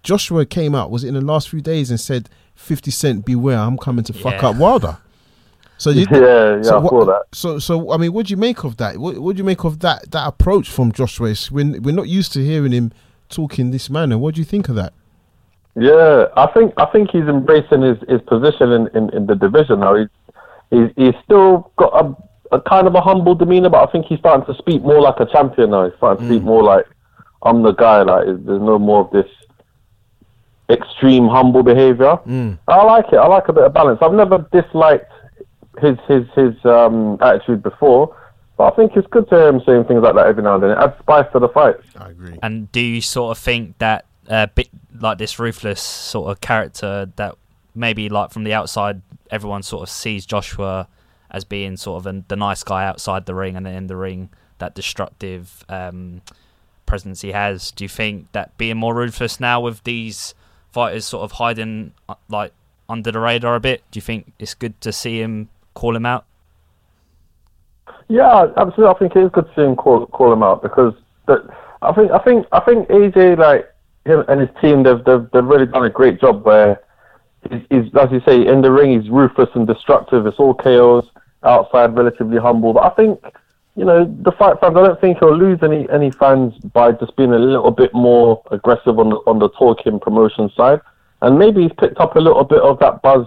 [0.04, 3.60] Joshua came out was it in the last few days and said, "50 Cent, beware,
[3.60, 4.50] I'm coming to fuck Yeah.
[4.50, 4.98] up Wilder."
[5.78, 7.24] So you, Yeah, yeah, so I what- saw that.
[7.34, 8.98] So, so I mean, what do you make of that?
[8.98, 11.28] What, what do you make of that that approach from Joshua?
[11.28, 12.92] It's- We're, we're not used to hearing him
[13.30, 14.18] talking this manner.
[14.18, 14.94] What do you think of that?
[15.76, 19.82] Yeah, I think I think he's embracing his, his position in, in, in the division
[19.82, 19.96] now.
[19.96, 20.08] He's,
[20.72, 24.20] he's he's still got a, a kind of a humble demeanor, but I think he's
[24.20, 25.90] starting to speak more like a champion now.
[25.90, 26.46] He's starting to speak mm.
[26.46, 26.86] more like
[27.44, 28.04] I'm the guy.
[28.04, 29.30] Like there's no more of this
[30.70, 32.18] extreme humble behavior.
[32.26, 32.58] Mm.
[32.70, 33.18] I like it.
[33.18, 34.00] I like a bit of balance.
[34.02, 35.12] I've never disliked
[35.80, 38.16] his his his um, attitude before,
[38.58, 40.64] but I think it's good to hear him saying things like that every now and
[40.64, 40.72] then.
[40.72, 41.86] It adds spice to the fights.
[41.98, 42.40] I agree.
[42.42, 47.12] And do you sort of think that uh, bit like this ruthless sort of character
[47.16, 47.36] that
[47.74, 50.88] maybe like from the outside everyone sort of sees Joshua
[51.30, 53.96] as being sort of an, the nice guy outside the ring and then in the
[53.96, 56.22] ring that destructive um,
[56.86, 57.72] presence he has.
[57.72, 60.34] Do you think that being more ruthless now with these
[60.72, 62.54] fighters sort of hiding uh, like
[62.88, 63.84] under the radar a bit?
[63.92, 66.26] Do you think it's good to see him call him out?
[68.08, 68.96] Yeah, absolutely.
[68.96, 70.94] I think it is good to see him call call him out because
[71.28, 73.72] I think I think I think AJ like
[74.06, 76.82] him and his team they've they've, they've really done a great job where
[77.50, 80.26] he's, he's as you say in the ring he's ruthless and destructive.
[80.28, 81.06] It's all chaos
[81.44, 82.74] outside, relatively humble.
[82.74, 83.24] But I think
[83.76, 84.78] you know the fight fans.
[84.78, 88.42] I don't think he'll lose any any fans by just being a little bit more
[88.52, 90.80] aggressive on the on the talking promotion side.
[91.22, 93.26] And maybe he's picked up a little bit of that buzz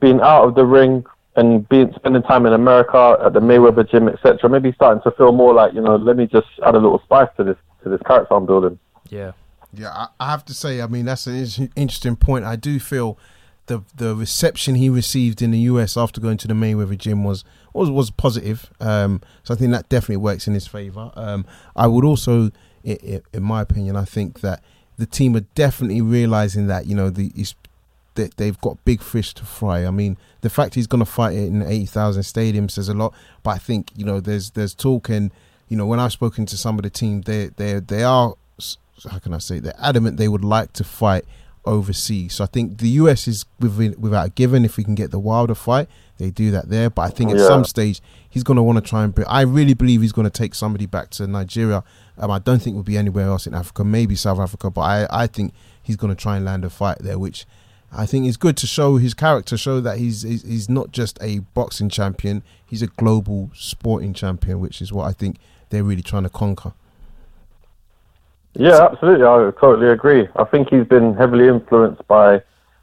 [0.00, 1.04] being out of the ring
[1.36, 4.48] and being spending time in America at the Mayweather gym, etc.
[4.48, 7.28] Maybe starting to feel more like you know, let me just add a little spice
[7.36, 8.78] to this to this character I'm building.
[9.08, 9.32] Yeah.
[9.72, 12.44] Yeah, I, I have to say, I mean, that's an interesting point.
[12.44, 13.18] I do feel
[13.66, 17.44] the the reception he received in the US after going to the Mayweather gym was
[17.72, 18.70] was was positive.
[18.80, 21.10] Um, so I think that definitely works in his favor.
[21.14, 21.44] Um,
[21.74, 22.50] I would also,
[22.86, 24.62] i i in my opinion, I think that
[24.96, 27.54] the team are definitely realizing that you know the is
[28.16, 29.86] that they've got big fish to fry.
[29.86, 32.94] I mean, the fact he's going to fight it in eighty thousand stadiums says a
[32.94, 33.14] lot.
[33.42, 35.30] But I think you know there's there's talk and
[35.68, 38.34] you know when I've spoken to some of the team, they they they are
[39.10, 41.24] how can I say they're adamant they would like to fight
[41.66, 42.34] overseas.
[42.34, 45.18] So I think the US is within, without a given if we can get the
[45.18, 46.88] Wilder fight, they do that there.
[46.90, 47.46] But I think at Yeah.
[47.46, 48.00] some stage
[48.30, 49.14] he's going to want to try and.
[49.14, 51.82] Bring, I really believe he's going to take somebody back to Nigeria.
[52.18, 55.06] Um, I don't think we'll be anywhere else in Africa, maybe South Africa, but I
[55.10, 55.52] I think
[55.82, 57.44] he's going to try and land a fight there, which.
[57.96, 61.18] I think it's good to show his character, show that he's, he's he's not just
[61.22, 65.38] a boxing champion; he's a global sporting champion, which is what I think
[65.70, 66.72] they're really trying to conquer.
[68.54, 69.24] Yeah, absolutely.
[69.24, 70.28] I totally agree.
[70.36, 72.42] I think he's been heavily influenced by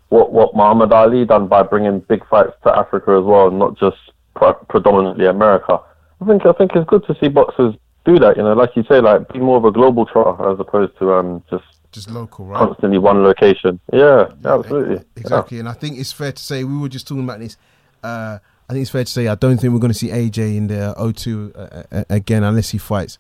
[0.09, 3.97] what what Muhammad Ali done by bringing big fights to Africa as well, not just
[4.35, 5.79] pre- predominantly America.
[6.21, 8.37] I think I think it's good to see boxers do that.
[8.37, 11.13] You know, like you say, like be more of a global trial as opposed to
[11.13, 12.57] um just Just local, right?
[12.57, 13.79] constantly one location.
[13.93, 15.05] Yeah, absolutely.
[15.15, 17.55] Exactly, and I think it's fair to say we were just talking about this.
[18.03, 20.57] Uh, I think it's fair to say I don't think we're going to see AJ
[20.57, 23.17] in the O2 uh, uh, again unless he fights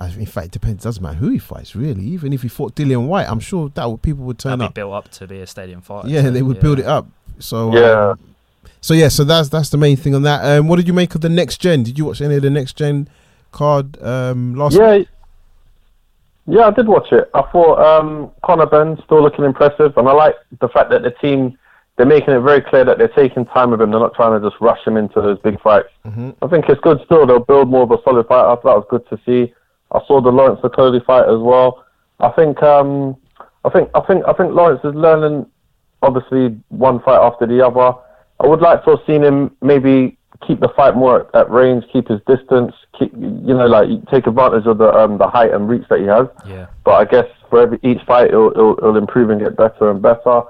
[0.00, 0.84] in fact, it depends.
[0.84, 2.04] It doesn't matter who he fights, really.
[2.04, 4.74] Even if he fought Dillian Whyte, I'm sure that would, people would turn That'd up.
[4.74, 6.06] built up to be a stadium fight.
[6.06, 6.62] Yeah, so, they would yeah.
[6.62, 7.06] build it up.
[7.38, 7.80] So Yeah.
[7.80, 8.14] uh,
[8.80, 10.42] so yeah, so that's that's the main thing on that.
[10.42, 11.82] Um, what did you make of the next gen?
[11.82, 13.08] Did you watch any of the next gen
[13.52, 14.74] card um, last?
[14.74, 15.08] Yeah, week?
[16.50, 17.30] Yeah, I did watch it.
[17.32, 21.12] I thought um, Conor Benn still looking impressive, and I like the fact that the
[21.12, 21.56] team
[21.96, 23.90] they're making it very clear that they're taking time with him.
[23.90, 25.90] They're not trying to just rush him into those big fights.
[26.06, 26.34] Mhm.
[26.40, 27.26] I think it's good still.
[27.26, 28.40] They'll build more of a solid fight.
[28.40, 29.52] I thought that was good to see.
[29.92, 31.84] I saw the Lawrence Okolie fight as well.
[32.20, 33.16] I think, um,
[33.66, 35.44] I think, I think, I think Lawrence is learning.
[36.02, 37.94] Obviously, one fight after the other.
[38.42, 42.08] I would like to have seen him maybe keep the fight more at, range, keep
[42.08, 45.86] his distance, keep you know like take advantage of the um, the height and reach
[45.88, 46.26] that he has.
[46.46, 46.66] Yeah.
[46.84, 50.00] But I guess for every each fight, it'll, it'll, it'll improve and get better and
[50.00, 50.42] better.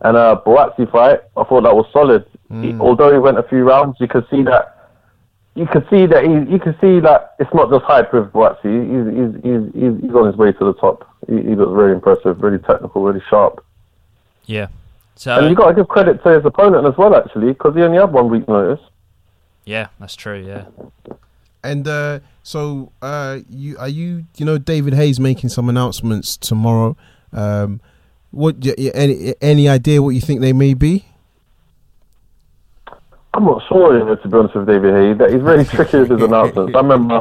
[0.00, 2.24] And uh, Buatsi fight, I thought that was solid.
[2.50, 4.74] He- although he went a few rounds, you could see that.
[5.54, 8.62] You could see that he, you could see that it's not just hype with Buatsi.
[8.62, 11.04] He's, he's, he's, he's, on his way to the top.
[11.26, 13.64] He, he looks very impressive, really technical, really sharp.
[14.46, 14.68] Yeah.
[15.16, 17.82] So and you got to give credit to his opponent as well, actually, because he
[17.82, 18.80] only had one week notice.
[19.68, 20.38] Yeah, that's true.
[20.46, 20.64] Yeah.
[21.62, 24.24] And uh, so, uh, you are you?
[24.38, 26.96] You know, David Haye's making some announcements tomorrow.
[27.34, 27.82] Um,
[28.30, 28.56] what?
[28.64, 31.04] y- y- Any any idea what you think they may be?
[33.34, 35.18] I'm not sure, you know, to be honest with David Hayes.
[35.18, 36.72] That he's really tricky with his announcements.
[36.74, 37.20] I remember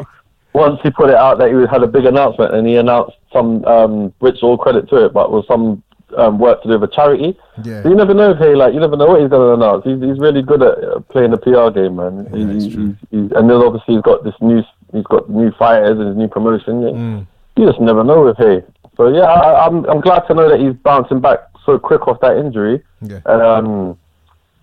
[0.54, 3.64] once he put it out that he had a big announcement and he announced some,
[3.66, 5.84] um, which all credit to it, but was some
[6.18, 7.38] um, work to do with a charity.
[7.64, 7.84] Yeah.
[7.84, 9.84] So you never know, hey, like you never know what he's going to announce.
[9.86, 12.28] He's, he's really good at uh, playing the PR game, man.
[12.34, 12.74] Yeah, He- he's,
[13.12, 16.28] he's, and then obviously he's got this new, he's got new fighters and his new
[16.28, 16.82] promotion.
[16.82, 16.90] Yeah.
[16.90, 17.28] Mm.
[17.56, 18.64] You just never know with Haye.
[18.98, 22.20] So yeah, I, I'm I'm glad to know that he's bouncing back so quick off
[22.22, 22.84] that injury.
[23.02, 23.20] Yeah.
[23.26, 23.98] And um,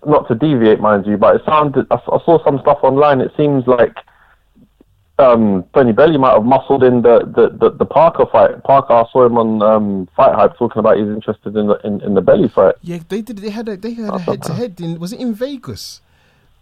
[0.05, 1.87] not to deviate, mind you, but it sounded.
[1.89, 3.21] I, I saw some stuff online.
[3.21, 3.95] It seems like
[5.17, 8.61] um, Tony Bellew might have muscled in the, the, the, the Parker fight.
[8.63, 12.01] Parker, I saw him on um, Fight Hype talking about he's interested in the in,
[12.01, 12.75] in the Bellew fight.
[12.81, 13.37] Yeah, they did.
[13.37, 14.99] They had a they had a head to head in.
[14.99, 16.01] Was it in Vegas?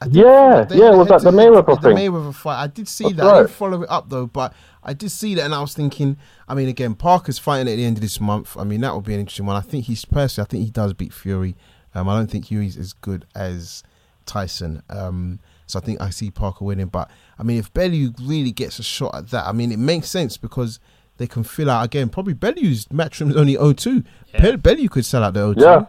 [0.09, 1.89] Yeah, yeah, was that the head-to-head- the?
[1.89, 2.61] Mayweather fight.
[2.61, 3.25] I did see That's that.
[3.25, 6.17] I didn't follow it up though, but I did see that, and I was thinking.
[6.47, 8.57] I mean, again, Parker's fighting at the end of this month.
[8.57, 9.55] I mean, that would be an interesting one.
[9.55, 10.45] I think he's personally.
[10.45, 11.55] I think he does beat Fury.
[11.95, 13.83] Um, I don't think Fury's as good as
[14.25, 14.83] Tyson.
[14.89, 16.87] Um, so I think I see Parker winning.
[16.87, 20.09] But I mean, if Bellew really gets a shot at that, I mean, it makes
[20.09, 20.79] sense because
[21.17, 22.09] they can fill out again.
[22.09, 24.03] Probably Bellew's matchroom's only 0-2.
[24.33, 24.41] Yeah.
[24.51, 25.61] Be- Bellew could sell out the 0-2.
[25.61, 25.85] Yeah.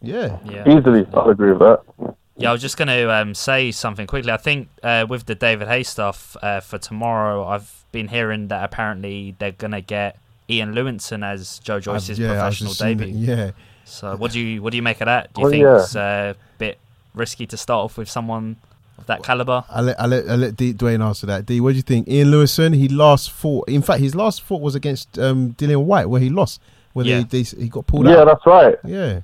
[0.00, 0.38] Yeah.
[0.66, 0.78] Yeah.
[0.78, 1.82] Easily, I'll agree with that.
[2.36, 4.32] Yeah, I was just going to um, say something quickly.
[4.32, 8.64] I think uh, with the David Haye stuff uh, for tomorrow, I've been hearing that
[8.64, 10.18] apparently they're going to get
[10.50, 13.06] Ian Lewison as Joe Joyce's I've- yeah, professional debut.
[13.08, 13.50] it, Yeah.
[13.84, 15.32] So what do you what do you make of that?
[15.34, 15.76] Do you Well, think yeah.
[15.80, 16.78] it's uh, a bit
[17.14, 18.56] risky to start off with someone
[19.02, 19.64] of that caliber?
[19.68, 21.46] I let I let I let D, Dwayne answer that.
[21.46, 22.08] D, what do you think?
[22.08, 23.68] Ian Lewison, he last fought.
[23.68, 26.60] In fact, his last fought was against um, Dillian Whyte, where he lost,
[26.94, 27.22] where Yeah.
[27.28, 28.18] they, they he got pulled Yeah, out.
[28.18, 28.76] Yeah, that's right.
[28.84, 29.20] Yeah,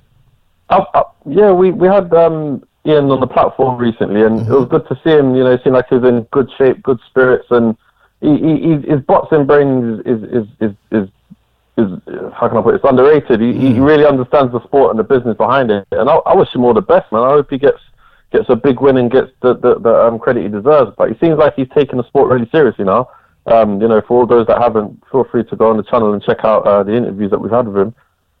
[0.69, 4.67] I, I, yeah, we we had um, Ian on the platform recently, and it was
[4.69, 5.35] good to see him.
[5.35, 7.75] You know, it seemed like he was in good shape, good spirits, and
[8.21, 11.09] he, he, he, his boxing brain is is is is, is,
[11.77, 12.77] is uh, how can I put it?
[12.77, 13.39] It's underrated.
[13.41, 16.53] He, he really understands the sport and the business behind it, and I, I wish
[16.53, 17.23] him all the best, man.
[17.23, 17.79] I hope he gets
[18.31, 20.91] gets a big win and gets the the, the um, credit he deserves.
[20.97, 23.09] But he seems like he's taking the sport really seriously now.
[23.45, 26.13] Um, you know, for all those that haven't, feel free to go on the channel
[26.13, 27.95] and check out uh, the interviews that we've had with him.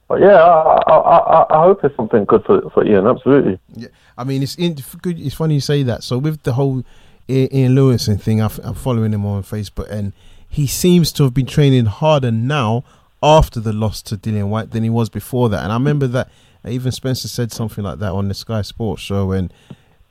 [0.07, 3.07] But yeah, I, I, I, I hope it's something good for for Ian.
[3.07, 3.59] Absolutely.
[3.75, 3.87] yeah.
[4.17, 4.77] I mean, it's in.
[5.05, 6.03] It's funny you say that.
[6.03, 6.83] So with the whole
[7.29, 10.13] Ian Lewison thing, I'm following him on Facebook, and
[10.47, 12.83] he seems to have been training harder now
[13.21, 15.63] after the loss to Dillian Whyte than he was before that.
[15.63, 16.29] And I remember that
[16.67, 19.53] even Spencer said something like that on the Sky Sports show, and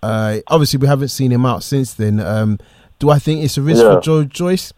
[0.02, 2.20] uh, obviously we haven't seen him out since then.
[2.20, 2.58] Um,
[2.98, 3.94] do I think it's a risk Yeah.
[3.96, 4.72] for Joe Joyce?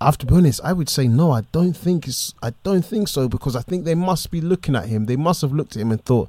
[0.00, 0.60] I have to be honest.
[0.62, 1.32] I would say no.
[1.32, 2.32] I don't think it's.
[2.42, 5.06] I don't think so because I think they must be looking at him.
[5.06, 6.28] They must have looked at him and thought,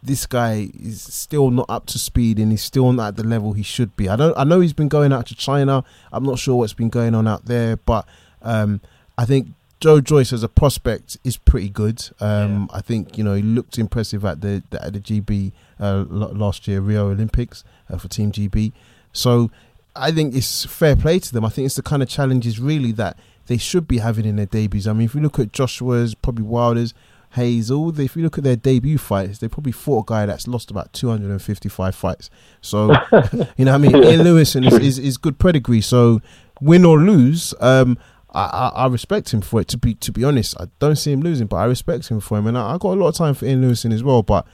[0.00, 3.52] this guy is still not up to speed and he's still not at the level
[3.52, 4.08] he should be.
[4.08, 4.36] I don't.
[4.38, 5.82] I know he's been going out to China.
[6.12, 8.06] I'm not sure what's been going on out there, but
[8.42, 8.80] um,
[9.16, 9.48] I think
[9.80, 12.08] Joe Joyce as a prospect is pretty good.
[12.20, 16.04] Um, I think you know he looked impressive at the, the at the GB uh,
[16.08, 18.72] last year Rio Olympics uh, for Team GB.
[19.12, 19.50] So
[19.94, 21.44] I think it's fair play to them.
[21.44, 24.46] I think it's the kind of challenges really that they should be having in their
[24.46, 24.86] debuts.
[24.86, 26.92] I mean, if you look at Joshua's, probably Wilder's,
[27.32, 30.46] Hazel, they- if you look at their debut fights, they probably fought a guy that's
[30.46, 32.30] lost about 255 fights.
[32.60, 32.92] So,
[33.56, 33.96] you know I mean?
[33.96, 35.80] Ian Lewison is, is, is good pedigree.
[35.80, 36.20] So,
[36.60, 37.98] win or lose, um,
[38.30, 39.68] I, I, I respect him for it.
[39.68, 42.38] To be to be honest, I don't see him losing, but I respect him for
[42.38, 44.22] him, and I, I got a lot of time for Ian Lewison as well.
[44.22, 44.46] But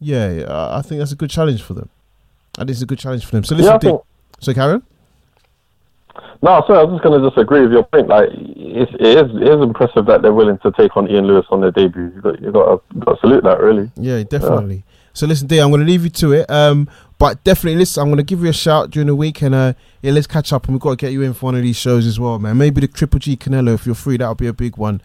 [0.00, 1.88] yeah, I, I think that's a good challenge for them.
[2.58, 3.44] I think it's a good challenge for them.
[3.44, 4.00] So listen, Yeah, think,
[4.40, 4.82] so Karen,
[6.42, 8.08] No, sorry, I was just going to disagree with your point.
[8.08, 11.46] Like, it's, it is it is impressive that they're willing to take on Ian Lewis
[11.50, 12.12] on their debut.
[12.14, 13.90] You got you got to, got to salute that, really.
[13.96, 14.84] Yeah, definitely.
[15.14, 16.50] So listen, D, I'm going to leave you to it.
[16.50, 16.88] Um,
[17.22, 19.74] but definitely, listen, I'm going to give you a shout during the week, and uh,
[20.00, 21.76] yeah, let's catch up, and we've got to get you in for one of these
[21.76, 22.58] shows as well, man.
[22.58, 25.00] Maybe the Triple G Canelo, if you're free, that'll be a big one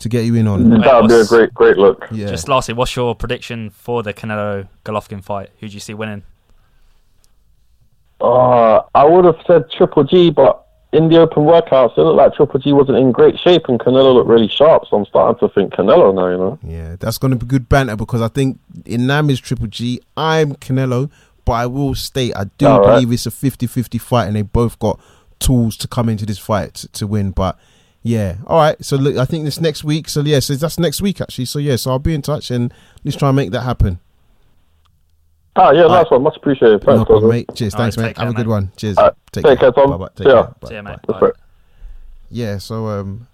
[0.00, 0.70] to get you in on.
[0.70, 2.04] That would be a great great look.
[2.10, 2.26] Yeah.
[2.26, 5.50] Just lastly, what's your prediction for the Canelo Golovkin fight?
[5.60, 6.24] Who do you see winning?
[8.20, 12.34] Uh, I would have said Triple G, but in the open workouts, it looked like
[12.34, 14.84] Triple G wasn't in great shape, and Canelo looked really sharp.
[14.90, 16.28] So I'm starting to think Canelo now.
[16.28, 16.58] You know.
[16.64, 20.00] Yeah, that's going to be good banter because I think Inam is Triple G.
[20.16, 21.08] I'm Canelo,
[21.46, 22.94] but I will state I do All right.
[22.96, 25.00] believe it's a 50-50 fight, and they both got
[25.38, 27.30] tools to come into this fight to, to win.
[27.30, 27.58] But
[28.02, 28.76] yeah, all right.
[28.84, 30.08] So look, I think this next week.
[30.10, 31.46] So yeah, so that's next week actually.
[31.46, 32.72] So yeah, so I'll be in touch and
[33.04, 33.98] let's try and make that happen.
[35.58, 36.22] Ah, yeah, All nice one.
[36.22, 36.84] Much appreciated.
[36.86, 37.48] no Thanks, problem, mate.
[37.54, 38.06] Cheers, All right, thanks, mate.
[38.08, 38.52] take Have care, a good mate.
[38.52, 38.72] one.
[38.76, 38.98] Cheers.
[38.98, 39.90] All right, Take, take care, Tom.
[39.90, 40.08] Bye-bye.
[40.08, 40.42] Take See care.
[40.60, 40.68] Bye.
[40.68, 40.98] See ya, mate.
[41.06, 41.18] Bye.
[41.20, 41.38] That's.
[42.30, 43.26] Yeah, so um,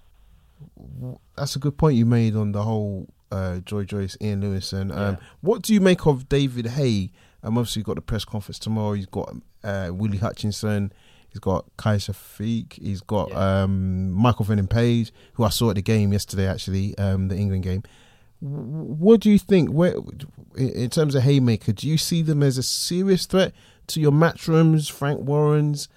[1.35, 4.91] that's a good point you made on the whole uh, Joy Joyce, Ian Lewis, and
[4.93, 5.15] um, Yeah.
[5.41, 7.11] what do you make of David Haye?
[7.43, 8.93] Um, obviously, you've got the press conference tomorrow.
[8.93, 10.91] He's got uh, Willie Hutchinson.
[11.29, 12.73] He's got Kai Shafiq.
[12.81, 13.63] He's got Yeah.
[13.63, 17.63] um, Michael Venom Page, who I saw at the game yesterday, actually, um, the England
[17.63, 17.83] game.
[18.39, 19.69] What do you think?
[19.69, 19.95] Where,
[20.57, 23.53] in in terms of Haymaker, do you see them as a serious threat
[23.87, 25.87] to your Matchrooms, Frank Warrens,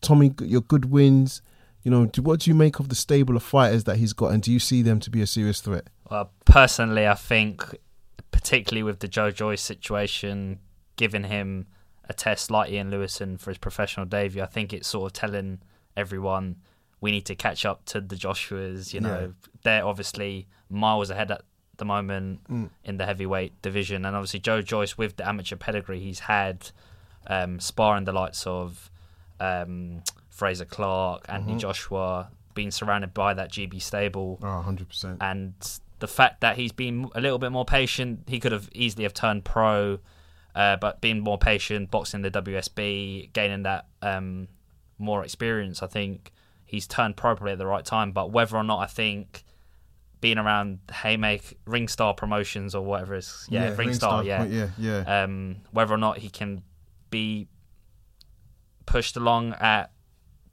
[0.00, 1.42] Tommy, your Goodwins?
[1.82, 4.32] You know, do, what do you make of the stable of fighters that he's got,
[4.32, 5.88] and do you see them to be a serious threat?
[6.10, 7.62] Well, personally, I think,
[8.32, 10.58] particularly with the Joe Joyce situation,
[11.00, 11.66] giving him
[12.10, 15.60] a test like Ian Lewison for his professional debut, I think it's sort of telling
[15.96, 16.56] everyone
[17.00, 18.92] we need to catch up to the Joshuas.
[18.92, 19.32] You know,
[19.62, 21.40] they're obviously miles ahead at
[21.78, 22.40] the moment
[22.84, 26.70] in the heavyweight division, and obviously Joe Joyce with the amateur pedigree he's had,
[27.26, 28.90] um, sparring the likes of
[29.40, 34.38] um, Fraser Clark, Anthony Joshua, being surrounded by that GB stable.
[34.42, 35.16] Oh, 100%.
[35.22, 35.54] and
[36.00, 39.14] the fact that he's been a little bit more patient, he could have easily have
[39.14, 39.98] turned pro,
[40.54, 44.48] uh, but being more patient, boxing the WSB, gaining that um,
[44.98, 46.32] more experience, I think
[46.64, 48.12] he's turned pro probably at the right time.
[48.12, 49.44] But whether or not I think
[50.20, 55.22] being around Haymaker Ringstar Promotions or whatever is yeah, Ringstar, yeah, yeah, yeah.
[55.22, 56.62] um, whether or not he can
[57.10, 57.48] be
[58.86, 59.90] pushed along at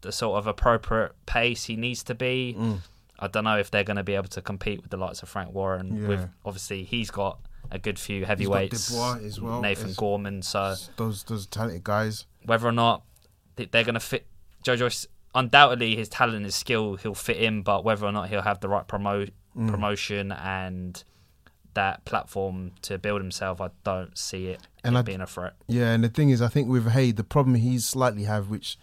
[0.02, 2.56] the sort of appropriate pace he needs to be.
[2.58, 2.80] Mm.
[3.20, 5.30] I don't know if they're going to be able to compete with the likes of
[5.30, 6.02] Frank Warren.
[6.02, 6.08] Yeah.
[6.08, 7.40] With obviously he's got
[7.72, 9.62] a good few heavyweights, as well.
[9.62, 10.42] Nathan It's- Gorman.
[10.42, 12.26] So those those talented guys.
[12.46, 13.04] whether or not
[13.56, 14.28] they're going to fit
[14.64, 17.62] Joe Joyce, undoubtedly his talent, and his skill, he'll fit in.
[17.64, 19.70] But whether or not he'll have the right promo Mm.
[19.70, 21.04] promotion and
[21.74, 25.54] that platform to build himself, I don't see it, And it I- being a threat.
[25.68, 28.78] Yeah, and the thing is, I think with Haye, the problem he's slightly have, which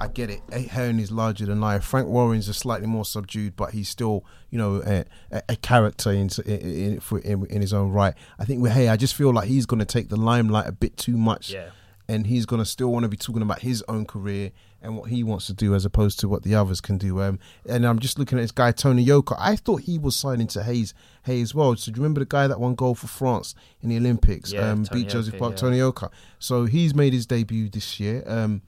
[0.00, 1.84] I get it, Hearn is larger than life.
[1.84, 4.82] Frank Warren's a slightly more subdued, but he's still, you know,
[5.30, 8.14] a, a, character in, in, in, in his own right.
[8.38, 10.72] I think with Haye, I just feel like he's going to take the limelight a
[10.72, 11.52] bit too much.
[11.52, 11.70] Yeah.
[12.08, 14.50] and he's gonna still want to be talking about his own career
[14.82, 17.20] and what he wants to do as opposed to what the others can do.
[17.20, 17.38] Um,
[17.68, 19.36] and I'm just looking at this guy Tony Yoka.
[19.38, 20.94] I thought he was signing to Haye's
[21.24, 21.76] Haye as well.
[21.76, 24.52] So do you remember the guy that won gold for France in the Olympics?
[24.52, 25.58] Yeah, um, beat Joseph Park, yeah.
[25.58, 26.10] Tony Yoka.
[26.38, 28.24] So he's made his debut this year.
[28.26, 28.62] Um,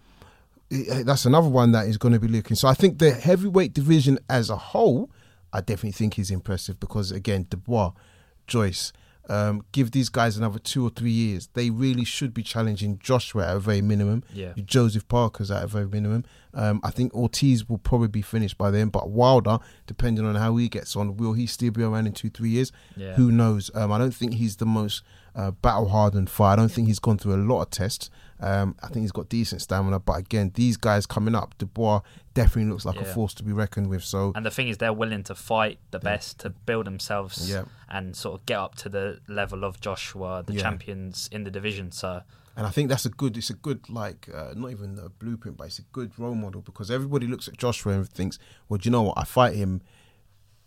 [1.04, 2.56] that's another one that is going to be looking.
[2.56, 5.10] So I think the heavyweight division as a whole,
[5.52, 7.92] I definitely think is impressive because again, Dubois,
[8.46, 8.92] Joyce,
[9.28, 11.48] um, give these guys another two or three years.
[11.54, 14.24] They really should be challenging Joshua at a very minimum.
[14.32, 14.52] Yeah.
[14.64, 16.24] Joseph Parker's at a very minimum.
[16.54, 20.56] Um, I think Ortiz will probably be finished by then, but Wilder, depending on how
[20.56, 22.72] he gets on, will he still be around in two, three years?
[22.96, 23.14] Yeah.
[23.14, 23.70] Who knows?
[23.74, 25.02] Um, I don't think he's the most
[25.34, 26.60] uh, battle hardened fighter.
[26.60, 28.10] I don't think he's gone through a lot of tests.
[28.42, 32.00] Um, I think he's got decent stamina, but again, these guys coming up, Dubois
[32.34, 34.02] definitely looks like a force to be reckoned with.
[34.02, 37.64] So And the thing is, they're willing to fight the best to build themselves Yeah.
[37.88, 40.62] and sort of get up to the level of Joshua, the Yeah.
[40.62, 41.92] champions in the division.
[41.92, 42.22] So
[42.56, 43.36] And I think that's a good.
[43.38, 46.60] It's a good like uh, not even a blueprint, but it's a good role model
[46.60, 48.38] because everybody looks at Joshua and thinks,
[48.68, 49.16] well, do you know what?
[49.16, 49.80] I fight him,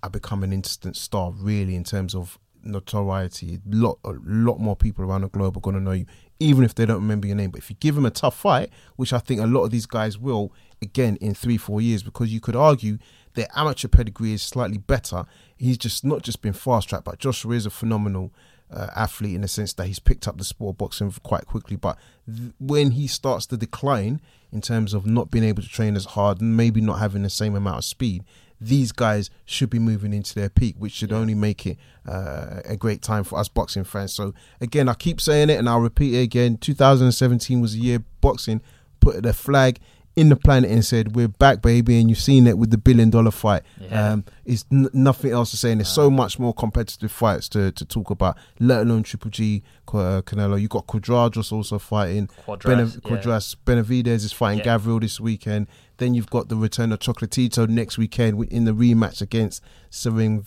[0.01, 1.31] I become an instant star.
[1.31, 5.61] Really, in terms of notoriety, a lot a lot more people around the globe are
[5.61, 6.05] going to know you,
[6.39, 7.51] even if they don't remember your name.
[7.51, 9.85] But if you give them a tough fight, which I think a lot of these
[9.85, 10.51] guys will,
[10.81, 12.97] again in three four years, because you could argue
[13.33, 15.25] their amateur pedigree is slightly better.
[15.57, 18.31] He's just not just been fast tracked, but Joshua is a phenomenal
[18.71, 21.75] uh, athlete in the sense that he's picked up the sport of boxing quite quickly.
[21.75, 25.95] But th- when he starts to decline in terms of not being able to train
[25.95, 28.23] as hard and maybe not having the same amount of speed,
[28.59, 31.77] these guys should be moving into their peak, which should only make it
[32.07, 34.13] uh, a great time for us boxing fans.
[34.13, 36.57] So again, I keep saying it and I'll repeat it again.
[36.57, 38.61] 2017 was a year boxing
[39.05, 39.79] put the flag
[40.15, 43.09] in the planet and said, "We're back, baby," and you've seen it with the billion
[43.09, 43.63] dollar fight.
[43.79, 44.11] Yeah.
[44.13, 47.71] Um, it's n- nothing else to say, and there's so much more competitive fights to,
[47.73, 48.37] to talk about.
[48.59, 50.59] Let alone Triple G, uh, Canelo.
[50.59, 52.29] You got Cuadras also fighting.
[52.47, 53.39] Cuadras, Bene- yeah.
[53.65, 54.77] Benavidez is fighting Yeah.
[54.77, 55.67] Gavril this weekend.
[55.97, 60.41] Then you've got the return of Chocolatito next weekend in the rematch against Serene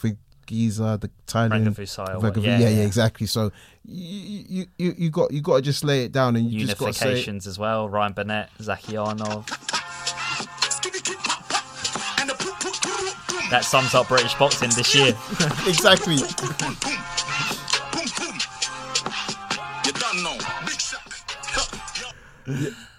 [0.48, 1.68] Giza, the Thailand.
[1.74, 2.84] Rungvisai or what- yeah, yeah, yeah, yeah.
[2.84, 3.26] exactly.
[3.26, 3.52] So
[3.84, 6.78] you you you, you got you got to just lay it down and you just
[6.78, 7.88] got to say Unifications as well.
[7.88, 9.46] Ryan Burnett, Zhakiyanov.
[13.50, 15.08] That sums up British boxing this year.
[15.66, 16.16] exactly.
[19.84, 20.36] You done know.
[20.66, 21.02] Big shot.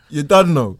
[0.09, 0.77] You done know.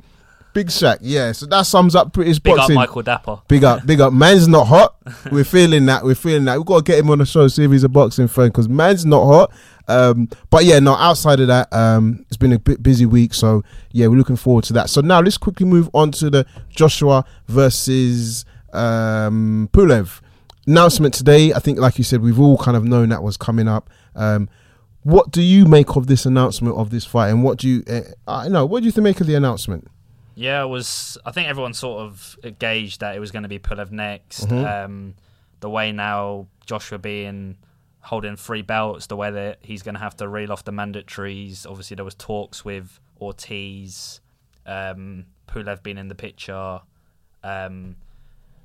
[0.53, 1.31] Big Shaq, yeah.
[1.31, 2.75] So that sums up British Big boxing.
[2.75, 3.47] Big up Michael Dapaah.
[3.47, 4.13] Big up, big up.
[4.13, 4.95] Man's not hot.
[5.31, 6.03] We're feeling that.
[6.03, 6.57] We're feeling that.
[6.57, 8.67] We've got to get him on the show, see if he's a boxing fan, because
[8.67, 9.51] man's not hot.
[9.87, 13.33] Um, but yeah, no, outside of that, um, it's been a bit busy week.
[13.33, 14.89] So yeah, we're looking forward to that.
[14.89, 20.21] So now let's quickly move on to the Joshua versus um, Pulev
[20.67, 21.53] announcement today.
[21.53, 23.89] I think, like you said, we've all kind of known that was coming up.
[24.15, 24.49] Um,
[25.03, 28.01] what do you make of this announcement of this fight, and what do you, uh,
[28.27, 29.87] I know, what do you think make of the announcement?
[30.39, 31.17] Yeah, it was.
[31.25, 34.47] I think everyone sort of gauged that it was going to be Pulev next.
[34.47, 34.65] Mm-hmm.
[34.65, 35.15] Um,
[35.59, 37.57] the way now Joshua being
[37.99, 41.67] holding three belts, the way that he's going to have to reel off the mandatories.
[41.67, 44.21] Obviously, there was talks with Ortiz,
[44.65, 46.79] um, Pulev being in the picture.
[47.43, 47.97] Um,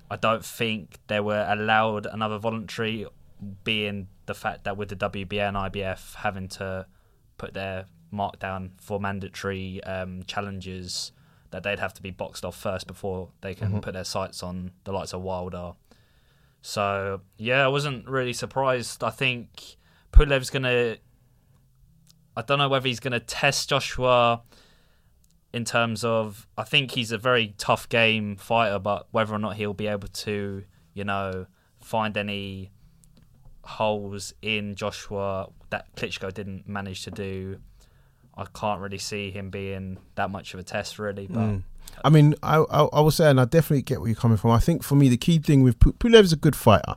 [0.08, 3.04] I don't think they were allowed another voluntary,
[3.64, 6.86] being the fact that with the WBA and IBF having to
[7.36, 11.10] put their mark down for mandatory um, challenges,
[11.55, 13.78] that they'd have to be boxed off first before they can mm-hmm.
[13.78, 15.74] put their sights on the likes of Wilder.
[16.62, 19.05] So yeah, I wasn't really surprised.
[19.05, 19.76] I think
[20.11, 20.96] Pulev's gonna.
[22.36, 24.42] I don't know whether he's gonna test Joshua
[25.52, 26.48] in terms of.
[26.59, 30.09] I think he's a very tough game fighter, but whether or not he'll be able
[30.09, 31.46] to, you know,
[31.80, 32.72] find any
[33.62, 37.61] holes in Joshua that Klitschko didn't manage to do.
[38.37, 41.26] I can't really see him being that much of a test, really.
[41.26, 41.61] But
[42.05, 44.51] I mean, I, I I will say, and I definitely get where you're coming from.
[44.51, 46.95] I think for me, the key thing with Pu- Pulev's a good fighter.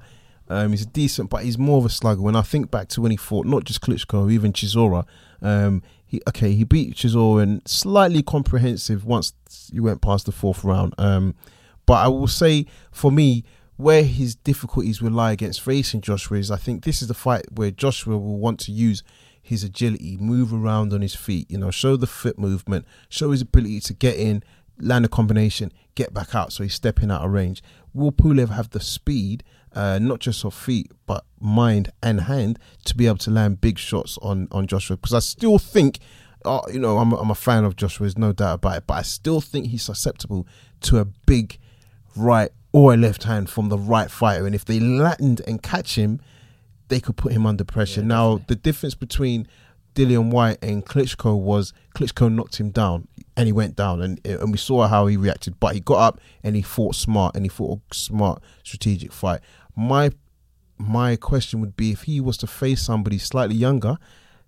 [0.50, 2.22] Um, he's a decent, but he's more of a slugger.
[2.22, 5.06] When I think back to when he fought, not just Klitschko, even Chisora,
[5.42, 9.34] um, he okay, he beat Chisora and slightly comprehensive once
[9.72, 10.96] you went past the fourth round.
[10.98, 11.36] Um,
[11.86, 13.44] but I will say, for me,
[13.76, 17.46] where his difficulties will lie against facing Joshua is, I think this is the fight
[17.54, 19.04] where Joshua will want to use
[19.48, 23.41] his agility, move around on his feet, you know, show the foot movement, show his
[23.41, 24.43] ability to get in,
[24.78, 26.52] land a combination, get back out.
[26.52, 27.64] So he's stepping out of range.
[27.93, 32.95] Will Pulev have the speed, uh, not just of feet, but mind and hand to
[32.95, 34.98] be able to land big shots on, on Joshua?
[34.98, 36.00] Because I still think,
[36.43, 38.95] uh, you know, I'm, I'm a fan of Joshua, there's no doubt about it, but
[38.95, 40.45] I still think he's susceptible
[40.82, 41.58] to a big
[42.18, 44.45] right or a left hand from the right fighter.
[44.45, 46.20] And if they land and catch him,
[46.88, 48.02] they could put him under pressure.
[48.02, 49.48] now, the difference between
[49.96, 54.52] Dillian Whyte and Klitschko was Klitschko knocked him down and he went down, and and
[54.52, 55.60] we saw how he reacted.
[55.60, 59.42] But he got up and he fought smart and he fought a smart strategic fight.
[59.76, 60.12] My
[60.78, 63.98] my question would be if he was to face somebody slightly younger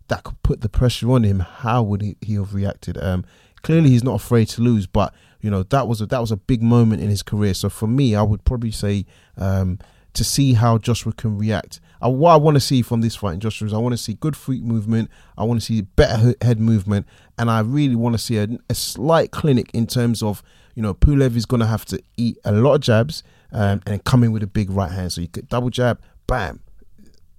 [0.08, 2.98] that could put the pressure on him, how would he, he have reacted?
[2.98, 3.26] Um,
[3.62, 6.38] clearly he's not afraid to lose, but you know that was a, that was a
[6.38, 7.54] big moment in his career.
[7.54, 9.06] So for me, I would probably say
[9.38, 9.80] um,
[10.14, 11.80] to see how Joshua can react.
[12.03, 13.97] Uh, what I want to see from this fight in Joshua is I want to
[13.97, 15.10] see good feet movement.
[15.38, 17.05] I want to see better head movement,
[17.38, 20.41] and I really want to see a, a slight clinic in terms of
[20.76, 24.03] you know Pulev is going to have to eat a lot of jabs um, and
[24.03, 25.12] come in with a big right hand.
[25.12, 26.62] So you get double jab, bam.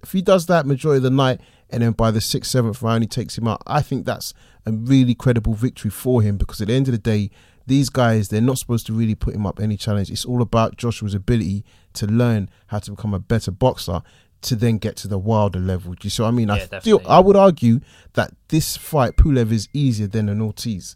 [0.03, 3.03] If he does that majority of the night, and then by the sixth, seventh round
[3.03, 4.33] he takes him out, I think that's
[4.65, 7.31] a really credible victory for him because at the end of the day,
[7.67, 10.09] these guys they're not supposed to really put him up any challenge.
[10.09, 14.01] It's all about Joshua's ability to learn how to become a better boxer
[14.41, 15.93] to then get to the wilder level.
[15.93, 16.49] Do you see what I mean?
[16.49, 17.05] I Yeah, feel definitely.
[17.15, 17.79] I would argue
[18.13, 20.95] that this fight Pulev is easier than an Ortiz.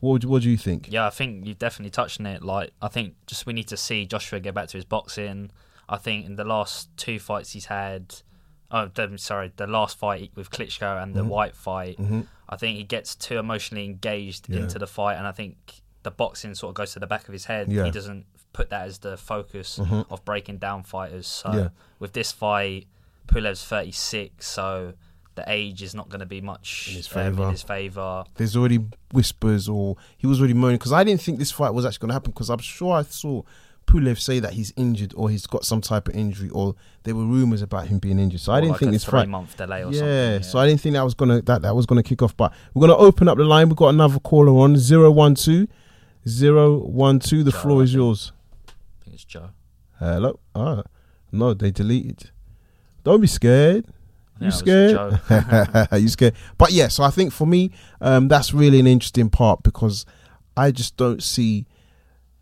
[0.00, 0.88] What would, what do you think?
[0.90, 2.42] Yeah, I think you've definitely touched on it.
[2.42, 5.50] Like, I think just we need to see Joshua get back to his boxing.
[5.88, 8.14] I think in the last two fights he's had,
[8.70, 11.28] oh, sorry, the last fight with Klitschko and the Mm-hmm.
[11.28, 11.98] Whyte fight,
[12.48, 14.60] I think he gets too emotionally engaged Yeah.
[14.60, 17.32] into the fight, and I think the boxing sort of goes to the back of
[17.32, 17.66] his head.
[17.68, 17.78] Yeah.
[17.78, 17.84] Mm-hmm.
[17.86, 19.80] He doesn't put that as the focus
[20.10, 21.26] of breaking down fighters.
[21.26, 21.68] So Yeah.
[21.98, 22.86] with this fight,
[23.26, 24.92] Pulev's 36, so
[25.34, 28.24] the age is not going to be much In his um, in his favour.
[28.36, 28.78] There's already
[29.12, 32.08] whispers, or he was already moaning because I didn't think this fight was actually going
[32.10, 33.42] to happen because I'm sure I saw
[33.86, 37.24] Pulev say that he's injured or he's got some type of injury, or there were
[37.24, 38.40] rumors about him being injured.
[38.40, 39.28] So I didn't like think a this three fight.
[39.28, 40.42] month delay or yeah, something.
[40.44, 42.36] so I didn't think that was gonna that that was gonna kick off.
[42.36, 43.68] But we're gonna open up the line.
[43.68, 45.68] We've got another caller on 012
[46.28, 47.42] zero one two.
[47.42, 48.32] The Joe, floor is yours.
[48.68, 49.50] I think it's Joe.
[49.98, 50.38] Hello.
[50.54, 50.82] Ah,
[51.32, 52.30] no, they deleted.
[53.04, 53.86] Don't be scared.
[54.40, 55.20] You was scared?
[55.92, 56.34] You scared?
[56.58, 57.70] But yeah, so I think for me,
[58.00, 60.04] um, that's really an interesting part because
[60.56, 61.66] I just don't see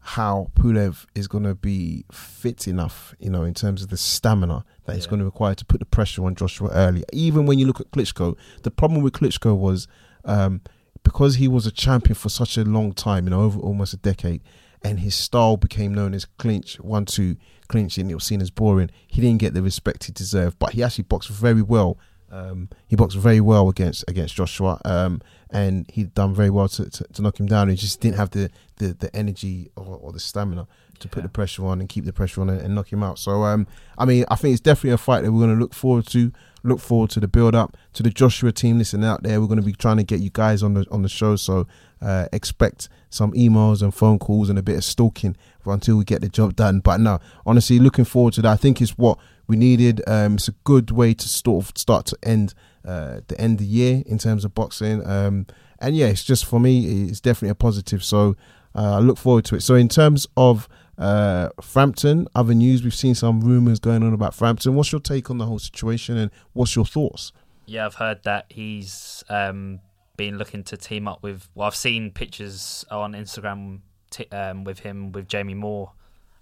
[0.01, 4.65] how Pulev is going to be fit enough, you know, in terms of the stamina
[4.85, 7.05] that he's going to require to put the pressure on Joshua early.
[7.13, 9.89] Even when you look at Klitschko, the problem with Klitschko was
[10.25, 10.61] um,
[11.05, 13.99] because he was a champion for such a long time, you know, over almost a
[13.99, 14.43] decade,
[14.83, 17.37] and his style became known as clinch, one, two,
[17.69, 18.91] clinch, and it was seen as boring.
[19.07, 21.99] He didn't get the respect he deserved, but he actually boxed very well.
[22.35, 25.21] Um, he boxed very well against against Joshua, um,
[25.51, 27.69] and he'd done very well to, to, to knock him down.
[27.69, 30.67] He just didn't have the, the, the energy or, or the stamina
[30.99, 31.23] to put Yeah.
[31.23, 33.19] the pressure on and keep the pressure on and, and knock him out.
[33.19, 33.67] So, um,
[33.99, 36.33] I mean, I think it's definitely a fight that we're going to look forward to.
[36.67, 39.39] Look forward to the build up to the Joshua team listening out there.
[39.41, 41.37] We're going to be trying to get you guys on the on the show.
[41.37, 41.67] So
[42.01, 46.21] uh, expect some emails and phone calls and a bit of stalking until we get
[46.23, 46.81] the job done.
[46.81, 48.53] But no, honestly, looking forward to that.
[48.53, 50.03] I think it's what we needed.
[50.07, 53.59] Um, it's a good way to sort of start to end uh, the end of
[53.59, 55.07] the year in terms of boxing.
[55.07, 55.47] Um,
[55.79, 58.05] and yeah, it's just for me, it's definitely a positive.
[58.05, 58.37] So
[58.75, 59.63] uh, I look forward to it.
[59.63, 60.69] So in terms of
[60.99, 64.75] uh, Frampton, other news, we've seen some rumours going on about Frampton.
[64.75, 67.33] What's your take on the whole situation and what's your thoughts?
[67.67, 69.81] Yeah, I've heard that he's um,
[70.17, 71.49] been looking to team up with.
[71.55, 73.81] Well, I've seen pictures on Instagram
[74.11, 75.93] t- um, with him with Jamie Moore,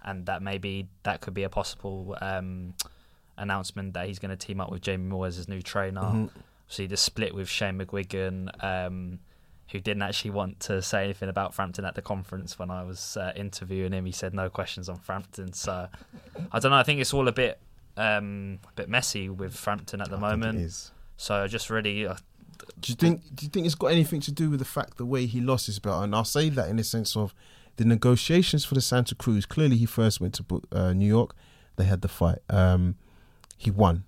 [0.04, 2.74] and that maybe that could be a possible um,
[3.36, 6.28] announcement that he's going to team up with Jamie Moore as his new trainer.
[6.68, 9.18] See the split with Shane McGuigan, um,
[9.70, 13.16] who didn't actually want to say anything about Frampton at the conference when I was
[13.16, 14.06] uh, interviewing him.
[14.06, 15.52] He said no questions on Frampton.
[15.52, 15.88] So
[16.50, 16.78] I don't know.
[16.78, 17.58] I think it's all a bit
[17.96, 20.58] um, a bit messy with Frampton at the moment.
[20.58, 20.92] It is.
[21.18, 22.16] So I just really, uh,
[22.80, 23.22] Do you think?
[23.34, 25.66] Do you think it's got anything to do with the fact the way he lost
[25.66, 26.02] his belt?
[26.04, 27.34] And I'll say that in the sense of
[27.76, 29.46] the negotiations for the Santa Cruz.
[29.46, 31.34] Clearly, he first went to uh, New York.
[31.76, 32.38] They had the fight.
[32.50, 32.96] Um,
[33.56, 34.04] he won.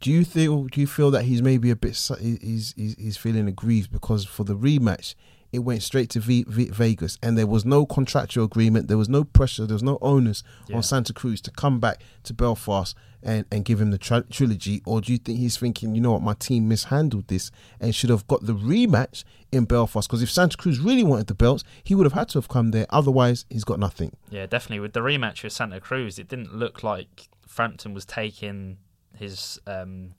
[0.00, 0.64] Do you feel?
[0.64, 1.96] Do you feel that he's maybe a bit?
[2.20, 5.14] He's he's, he's feeling aggrieved because for the rematch,
[5.54, 8.88] it went straight to v, v, Vegas, and there was no contractual agreement.
[8.88, 9.66] There was no pressure.
[9.66, 10.76] There was no onus Yeah.
[10.76, 14.82] on Santa Cruz to come back to Belfast and, and give him the tri- trilogy.
[14.84, 17.50] Or do you think he's thinking, you know what, my team mishandled this
[17.80, 20.08] and should have got the rematch in Belfast?
[20.08, 22.72] Because if Santa Cruz really wanted the belts, he would have had to have come
[22.72, 22.86] there.
[22.90, 24.12] Otherwise, he's got nothing.
[24.30, 28.78] yeah, definitely with the rematch with Santa Cruz, it didn't look like Frampton was taking
[29.16, 30.10] his um,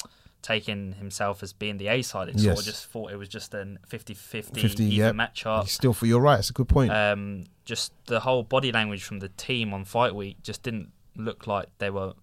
[0.46, 2.30] taking himself as being the A side.
[2.30, 5.12] It sort of just thought it was just a 50-50 50, even yeah.
[5.12, 5.68] matchup.
[5.68, 6.38] Still for your right.
[6.38, 6.92] It's a good point.
[6.92, 11.48] Um, just the whole body language from the team on fight week just didn't look
[11.48, 12.14] like they were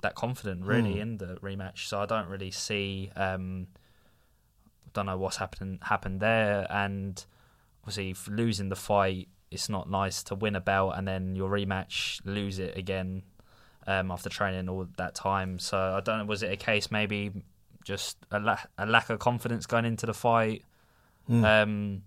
[0.00, 1.00] that confident really Hmm.
[1.00, 1.86] in the rematch.
[1.88, 3.10] So I don't really see.
[3.14, 3.66] Um,
[4.86, 7.22] I don't know what's happened happened there, and
[7.82, 12.20] obviously losing the fight, it's not nice to win a belt and then your rematch
[12.24, 13.22] lose it again
[13.86, 15.58] um, after training all that time.
[15.58, 16.24] So I don't know.
[16.24, 17.32] Was it a case maybe
[17.86, 20.62] just a, la- a lack of confidence going into the fight?
[21.30, 22.02] Um,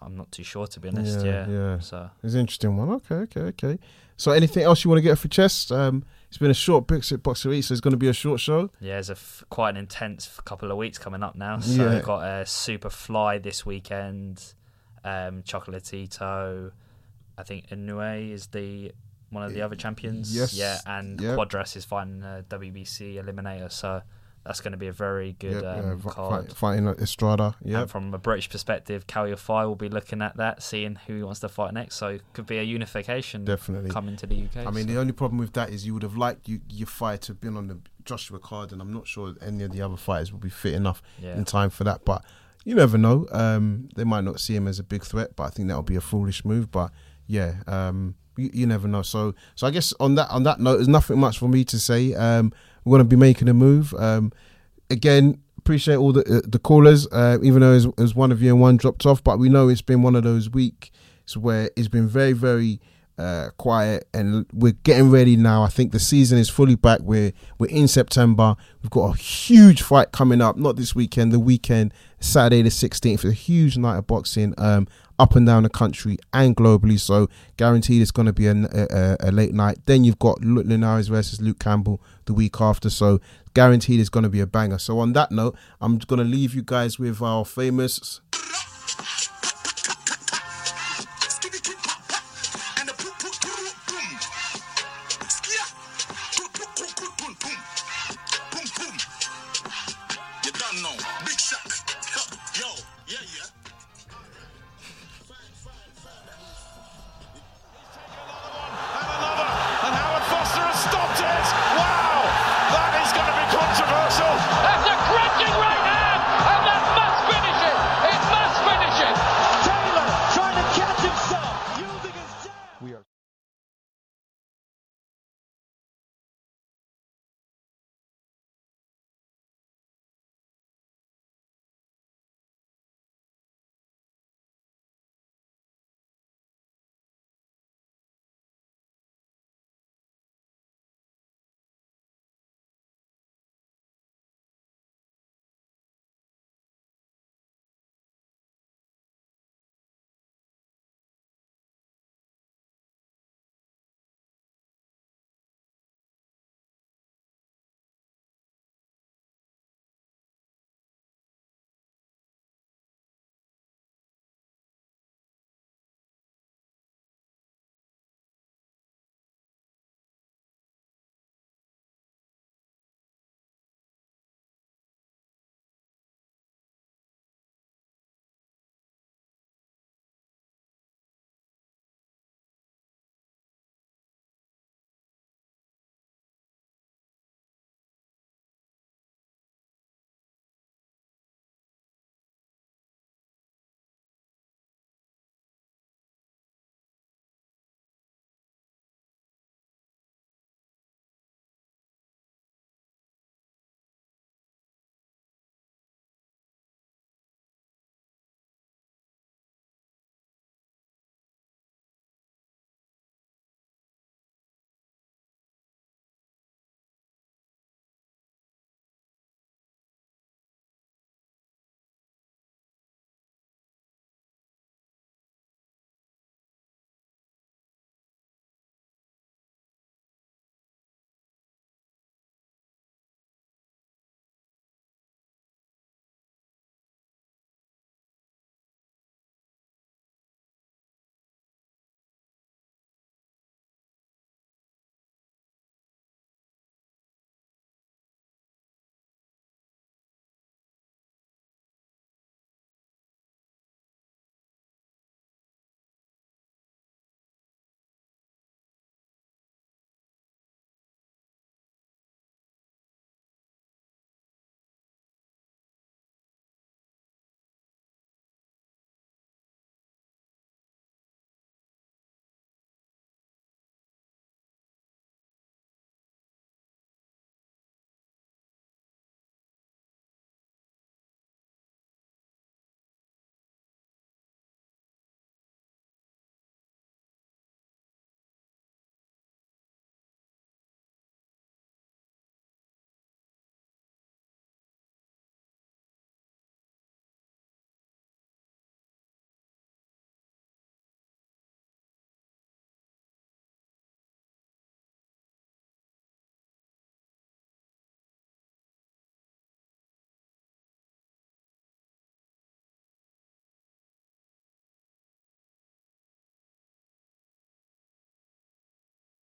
[0.00, 1.24] I'm not too sure to be honest.
[1.24, 1.78] Yeah, Yeah, yeah.
[1.78, 2.90] So It's an interesting one.
[2.90, 3.78] Okay, okay, okay.
[4.16, 5.72] So, anything else you want to get off your chest?
[5.72, 8.40] Um, it's been a short box Boxer Eat, so it's going to be a short
[8.40, 8.70] show.
[8.80, 11.58] yeah, it's a f- quite an intense couple of weeks coming up now.
[11.60, 11.94] So Yeah.
[11.94, 14.54] we've got a Super Fly this weekend.
[15.04, 16.70] Um, Chocolatito.
[17.38, 18.92] I think Inoue is the
[19.30, 20.34] one of the other champions.
[20.36, 20.52] Yes.
[20.54, 21.38] Yeah, and Yep.
[21.38, 23.72] Cuadras is fighting uh, WBC Eliminator.
[23.72, 24.02] So
[24.44, 26.46] that's going to be a very good Yep, um, yeah, card.
[26.48, 27.54] fight- fighting Estrada.
[27.64, 31.22] Yeah, from a British perspective, Kal Yafai will be looking at that, seeing who he
[31.22, 31.94] wants to fight next.
[31.96, 33.90] So it could be a unification definitely.
[33.90, 34.66] coming to the UK.
[34.66, 36.86] I mean, so- the only problem with that is you would have liked you, your
[36.88, 39.80] fight to have been on the Joshua card, and I'm not sure any of the
[39.80, 41.36] other fighters will be fit enough Yeah.
[41.36, 42.04] in time for that.
[42.04, 42.24] But
[42.64, 43.26] you never know.
[43.30, 45.86] Um, they might not see him as a big threat, but I think that would
[45.86, 46.70] be a foolish move.
[46.72, 46.90] But
[47.28, 49.02] yeah, um, you, you never know.
[49.02, 51.78] So, so I guess on that on that note, there's nothing much for me to
[51.78, 52.12] say.
[52.14, 52.52] Um,
[52.84, 53.94] we're going to be making a move.
[53.94, 54.32] Um,
[54.90, 57.06] again, appreciate all the uh, the callers.
[57.12, 59.82] Uh, even though as, one of you and one dropped off, but we know it's
[59.82, 60.90] been one of those weeks
[61.36, 62.80] where it's been very very
[63.18, 65.62] uh, quiet, and we're getting ready now.
[65.62, 67.00] I think the season is fully back.
[67.00, 68.56] We're we're in September.
[68.82, 70.56] We've got a huge fight coming up.
[70.56, 73.24] Not this weekend, the weekend, Saturday the sixteenth.
[73.24, 74.54] A huge night of boxing.
[74.58, 74.88] Um,
[75.22, 79.16] up and down the country and globally, so guaranteed it's going to be a, a,
[79.28, 79.78] a late night.
[79.86, 83.20] Then you've got Linares versus Luke Campbell the week after, so
[83.54, 84.80] guaranteed it's going to be a banger.
[84.80, 88.20] So on that note, I'm going to leave you guys with our famous